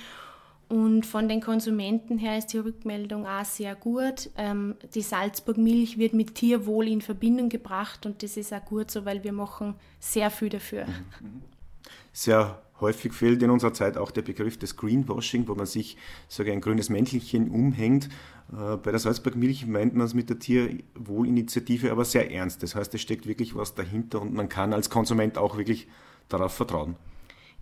Und 0.69 1.05
von 1.05 1.29
den 1.29 1.43
Konsumenten 1.43 2.17
her 2.17 2.39
ist 2.39 2.47
die 2.55 2.59
Rückmeldung 2.59 3.27
auch 3.27 3.45
sehr 3.45 3.75
gut. 3.75 4.31
Ähm, 4.39 4.77
die 4.95 5.03
Salzburg-Milch 5.03 5.99
wird 5.99 6.15
mit 6.15 6.35
Tierwohl 6.35 6.89
in 6.89 7.03
Verbindung 7.03 7.51
gebracht 7.51 8.07
und 8.07 8.23
das 8.23 8.39
ist 8.39 8.55
auch 8.55 8.65
gut 8.65 8.91
so, 8.91 9.05
weil 9.05 9.23
wir 9.23 9.33
machen 9.33 9.75
sehr 10.01 10.31
viel 10.31 10.49
dafür. 10.49 10.87
Mhm. 10.87 11.27
Mhm. 11.27 11.43
Sehr 12.13 12.63
Häufig 12.83 13.13
fehlt 13.13 13.41
in 13.45 13.51
unserer 13.51 13.73
Zeit 13.73 13.97
auch 13.97 14.11
der 14.11 14.23
Begriff 14.23 14.59
des 14.59 14.77
Greenwashing, 14.77 15.47
wo 15.47 15.55
man 15.55 15.67
sich 15.67 15.97
sage, 16.27 16.53
ein 16.53 16.61
grünes 16.61 16.91
Mäntelchen 16.91 17.49
umhängt. 17.49 18.09
Äh, 18.53 18.77
bei 18.77 18.91
der 18.91 18.99
Salzburg 18.99 19.37
Milch 19.37 19.67
meint 19.67 19.95
man 19.95 20.05
es 20.05 20.15
mit 20.15 20.29
der 20.29 20.41
Tierwohlinitiative 20.41 21.93
aber 21.93 22.05
sehr 22.05 22.33
ernst. 22.33 22.65
Das 22.65 22.75
heißt, 22.75 22.93
es 22.93 23.01
steckt 23.01 23.29
wirklich 23.29 23.55
was 23.55 23.77
dahinter 23.77 24.21
und 24.21 24.35
man 24.35 24.49
kann 24.49 24.73
als 24.73 24.91
Konsument 24.91 25.39
auch 25.39 25.57
wirklich 25.57 25.87
darauf 26.29 26.55
vertrauen. 26.55 26.97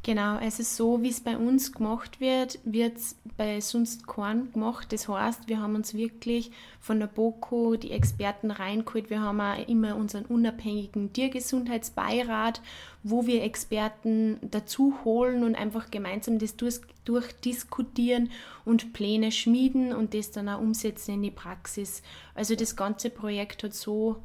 Genau, 0.03 0.37
also 0.37 0.63
so 0.63 1.03
wie 1.03 1.11
es 1.11 1.21
bei 1.21 1.37
uns 1.37 1.73
gemacht 1.73 2.21
wird, 2.21 2.59
wird 2.65 2.97
es 2.97 3.17
bei 3.37 3.61
sonst 3.61 4.07
Korn 4.07 4.51
gemacht. 4.51 4.95
Das 4.95 5.09
heißt, 5.09 5.47
wir 5.47 5.61
haben 5.61 5.75
uns 5.75 5.93
wirklich 5.93 6.53
von 6.81 7.01
der 7.01 7.07
BOKO 7.07 7.77
die 7.77 7.91
Experten 7.91 8.51
reingeholt. 8.51 9.11
Wir 9.11 9.21
haben 9.21 9.43
auch 9.43 9.69
immer 9.69 9.97
unseren 9.97 10.25
unabhängigen 10.25 11.13
Tiergesundheitsbeirat, 11.13 12.63
wo 13.03 13.27
wir 13.27 13.43
Experten 13.43 14.39
dazu 14.41 14.95
holen 15.05 15.45
und 15.45 15.55
einfach 15.55 15.91
gemeinsam 15.91 16.39
das 16.39 16.57
durch, 16.57 16.81
durchdiskutieren 17.05 18.31
und 18.65 18.95
Pläne 18.95 19.31
schmieden 19.31 19.93
und 19.93 20.15
das 20.15 20.31
dann 20.31 20.49
auch 20.49 20.63
umsetzen 20.63 21.17
in 21.17 21.23
die 21.23 21.31
Praxis. 21.31 22.03
Also 22.35 22.55
das 22.57 22.75
ganze 22.75 23.11
Projekt 23.11 23.65
hat 23.65 23.75
so 23.75 24.17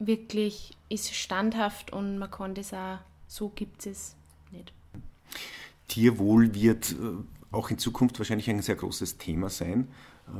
wirklich, 0.00 0.76
ist 0.88 1.14
standhaft 1.14 1.92
und 1.92 2.18
man 2.18 2.32
kann 2.32 2.54
das 2.54 2.74
auch, 2.74 2.98
so 3.28 3.50
gibt 3.50 3.86
es 3.86 4.16
nicht. 4.50 4.72
Tierwohl 5.88 6.54
wird 6.54 6.92
äh, 6.92 6.94
auch 7.50 7.70
in 7.70 7.78
Zukunft 7.78 8.18
wahrscheinlich 8.18 8.48
ein 8.48 8.62
sehr 8.62 8.76
großes 8.76 9.18
Thema 9.18 9.48
sein. 9.48 9.88
Äh, 10.28 10.30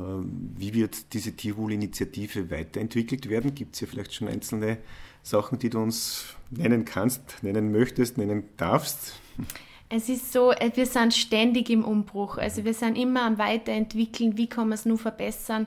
wie 0.56 0.74
wird 0.74 1.12
diese 1.14 1.32
Tierwohl-Initiative 1.32 2.50
weiterentwickelt 2.50 3.28
werden? 3.28 3.54
Gibt 3.54 3.74
es 3.74 3.80
hier 3.80 3.88
vielleicht 3.88 4.14
schon 4.14 4.28
einzelne 4.28 4.78
Sachen, 5.22 5.58
die 5.58 5.70
du 5.70 5.80
uns 5.80 6.36
nennen 6.50 6.84
kannst, 6.84 7.42
nennen 7.42 7.72
möchtest, 7.72 8.18
nennen 8.18 8.44
darfst? 8.56 9.20
Es 9.88 10.08
ist 10.08 10.32
so, 10.32 10.52
äh, 10.52 10.70
wir 10.74 10.86
sind 10.86 11.14
ständig 11.14 11.70
im 11.70 11.84
Umbruch. 11.84 12.36
Also 12.36 12.64
wir 12.64 12.74
sind 12.74 12.96
immer 12.96 13.22
am 13.22 13.38
Weiterentwickeln, 13.38 14.36
wie 14.36 14.46
kann 14.46 14.68
man 14.68 14.74
es 14.74 14.84
nur 14.84 14.98
verbessern. 14.98 15.66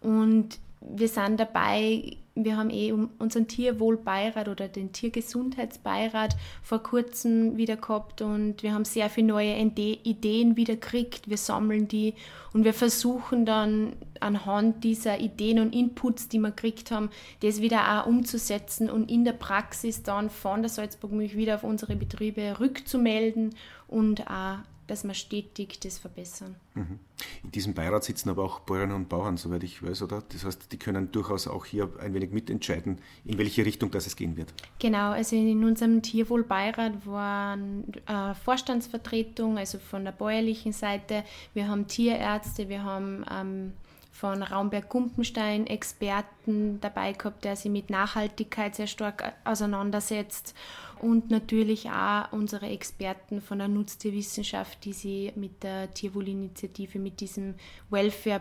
Und 0.00 0.58
wir 0.80 1.08
sind 1.08 1.38
dabei, 1.40 2.16
wir 2.34 2.56
haben 2.56 2.70
eh 2.70 2.92
unseren 2.92 3.48
Tierwohlbeirat 3.48 4.48
oder 4.48 4.68
den 4.68 4.92
Tiergesundheitsbeirat 4.92 6.36
vor 6.62 6.82
kurzem 6.82 7.56
wieder 7.56 7.76
gehabt 7.76 8.22
und 8.22 8.62
wir 8.62 8.72
haben 8.72 8.84
sehr 8.84 9.10
viele 9.10 9.26
neue 9.26 9.56
Ideen 9.56 10.56
wieder 10.56 10.74
gekriegt. 10.74 11.28
Wir 11.28 11.36
sammeln 11.36 11.88
die 11.88 12.14
und 12.52 12.64
wir 12.64 12.74
versuchen 12.74 13.44
dann 13.44 13.94
anhand 14.20 14.84
dieser 14.84 15.18
Ideen 15.18 15.58
und 15.58 15.74
Inputs, 15.74 16.28
die 16.28 16.38
wir 16.38 16.50
gekriegt 16.50 16.92
haben, 16.92 17.10
das 17.40 17.60
wieder 17.60 18.02
auch 18.02 18.06
umzusetzen 18.06 18.88
und 18.88 19.10
in 19.10 19.24
der 19.24 19.32
Praxis 19.32 20.02
dann 20.04 20.30
von 20.30 20.62
der 20.62 20.68
Salzburg-Milch 20.68 21.36
wieder 21.36 21.56
auf 21.56 21.64
unsere 21.64 21.96
Betriebe 21.96 22.60
rückzumelden 22.60 23.54
und 23.88 24.28
auch 24.30 24.58
dass 24.88 25.04
wir 25.04 25.14
stetig 25.14 25.78
das 25.80 25.98
verbessern. 25.98 26.56
Mhm. 26.74 26.98
In 27.44 27.50
diesem 27.52 27.74
Beirat 27.74 28.04
sitzen 28.04 28.30
aber 28.30 28.42
auch 28.42 28.60
Bäuerinnen 28.60 28.96
und 28.96 29.08
Bauern, 29.08 29.36
soweit 29.36 29.62
ich 29.62 29.82
weiß, 29.82 30.02
oder? 30.02 30.22
Das 30.32 30.44
heißt, 30.44 30.72
die 30.72 30.78
können 30.78 31.12
durchaus 31.12 31.46
auch 31.46 31.64
hier 31.64 31.90
ein 32.00 32.14
wenig 32.14 32.32
mitentscheiden, 32.32 32.98
in 33.24 33.38
welche 33.38 33.64
Richtung 33.64 33.90
das 33.90 34.06
es 34.06 34.16
gehen 34.16 34.36
wird. 34.36 34.52
Genau, 34.80 35.10
also 35.10 35.36
in 35.36 35.62
unserem 35.62 36.02
Tierwohlbeirat 36.02 37.06
waren 37.06 37.84
äh, 38.06 38.34
Vorstandsvertretung, 38.34 39.58
also 39.58 39.78
von 39.78 40.04
der 40.04 40.12
bäuerlichen 40.12 40.72
Seite. 40.72 41.22
Wir 41.54 41.68
haben 41.68 41.86
Tierärzte, 41.86 42.68
wir 42.68 42.82
haben 42.82 43.24
ähm, 43.30 43.72
von 44.18 44.42
Raumberg-Gumpenstein 44.42 45.68
Experten 45.68 46.80
dabei 46.80 47.12
gehabt, 47.12 47.44
der 47.44 47.54
sich 47.54 47.70
mit 47.70 47.88
Nachhaltigkeit 47.88 48.74
sehr 48.74 48.88
stark 48.88 49.32
auseinandersetzt 49.44 50.54
und 51.00 51.30
natürlich 51.30 51.88
auch 51.88 52.32
unsere 52.32 52.66
Experten 52.66 53.40
von 53.40 53.58
der 53.58 53.68
Nutztierwissenschaft, 53.68 54.84
die 54.84 54.92
sich 54.92 55.36
mit 55.36 55.62
der 55.62 55.94
Tierwohlinitiative, 55.94 56.98
mit 56.98 57.20
diesem 57.20 57.54
Welfare 57.90 58.40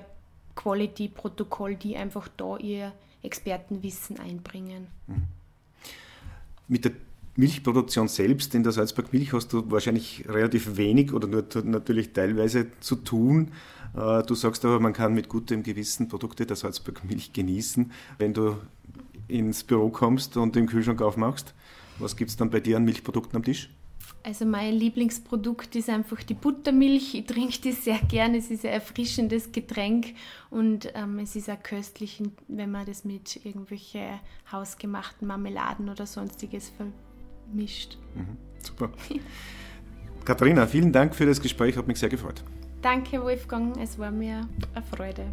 Quality 0.55 1.09
Protokoll, 1.09 1.75
die 1.75 1.95
einfach 1.95 2.27
da 2.35 2.57
ihr 2.57 2.91
Expertenwissen 3.21 4.19
einbringen. 4.19 4.87
Mit 6.67 6.85
der 6.85 6.93
Milchproduktion 7.37 8.07
selbst 8.07 8.55
in 8.55 8.63
der 8.63 8.71
Salzburg 8.71 9.13
Milch 9.13 9.31
hast 9.31 9.53
du 9.53 9.69
wahrscheinlich 9.69 10.25
relativ 10.27 10.75
wenig 10.75 11.13
oder 11.13 11.27
nur 11.27 11.45
natürlich 11.63 12.11
teilweise 12.11 12.67
zu 12.79 12.95
tun. 12.95 13.51
Äh, 13.95 14.23
du 14.23 14.33
sagst 14.33 14.65
aber, 14.65 14.79
man 14.79 14.91
kann 14.91 15.13
mit 15.13 15.29
gutem 15.29 15.61
Gewissen 15.61 16.07
Produkte 16.07 16.47
der 16.47 16.55
Salzburg 16.55 17.03
Milch 17.05 17.33
genießen, 17.33 17.91
wenn 18.17 18.33
du 18.33 18.57
ins 19.27 19.63
Büro 19.63 19.89
kommst 19.89 20.35
und 20.35 20.55
den 20.55 20.65
Kühlschrank 20.65 20.99
aufmachst. 20.99 21.53
Was 21.99 22.15
gibt 22.15 22.31
es 22.31 22.37
dann 22.37 22.49
bei 22.49 22.59
dir 22.59 22.77
an 22.77 22.85
Milchprodukten 22.85 23.35
am 23.35 23.43
Tisch? 23.43 23.69
Also 24.23 24.45
mein 24.45 24.73
Lieblingsprodukt 24.73 25.75
ist 25.75 25.89
einfach 25.89 26.23
die 26.23 26.33
Buttermilch. 26.33 27.13
Ich 27.13 27.25
trinke 27.25 27.61
die 27.61 27.71
sehr 27.71 27.99
gerne. 27.99 28.37
Es 28.39 28.49
ist 28.49 28.65
ein 28.65 28.71
erfrischendes 28.71 29.51
Getränk 29.51 30.15
und 30.49 30.91
ähm, 30.95 31.19
es 31.19 31.35
ist 31.35 31.49
auch 31.49 31.61
köstlich, 31.61 32.21
wenn 32.47 32.71
man 32.71 32.85
das 32.85 33.05
mit 33.05 33.45
irgendwelchen 33.45 34.19
hausgemachten 34.51 35.27
Marmeladen 35.27 35.87
oder 35.89 36.05
sonstiges 36.05 36.69
vermischt. 37.47 37.97
Mhm, 38.15 38.37
super. 38.61 38.89
Katharina, 40.25 40.67
vielen 40.67 40.91
Dank 40.91 41.15
für 41.15 41.25
das 41.25 41.41
Gespräch, 41.41 41.77
hat 41.77 41.87
mich 41.87 41.99
sehr 41.99 42.09
gefreut. 42.09 42.43
Danke, 42.81 43.21
Wolfgang, 43.21 43.77
es 43.81 43.97
war 43.97 44.11
mir 44.11 44.47
eine 44.73 44.85
Freude. 44.85 45.25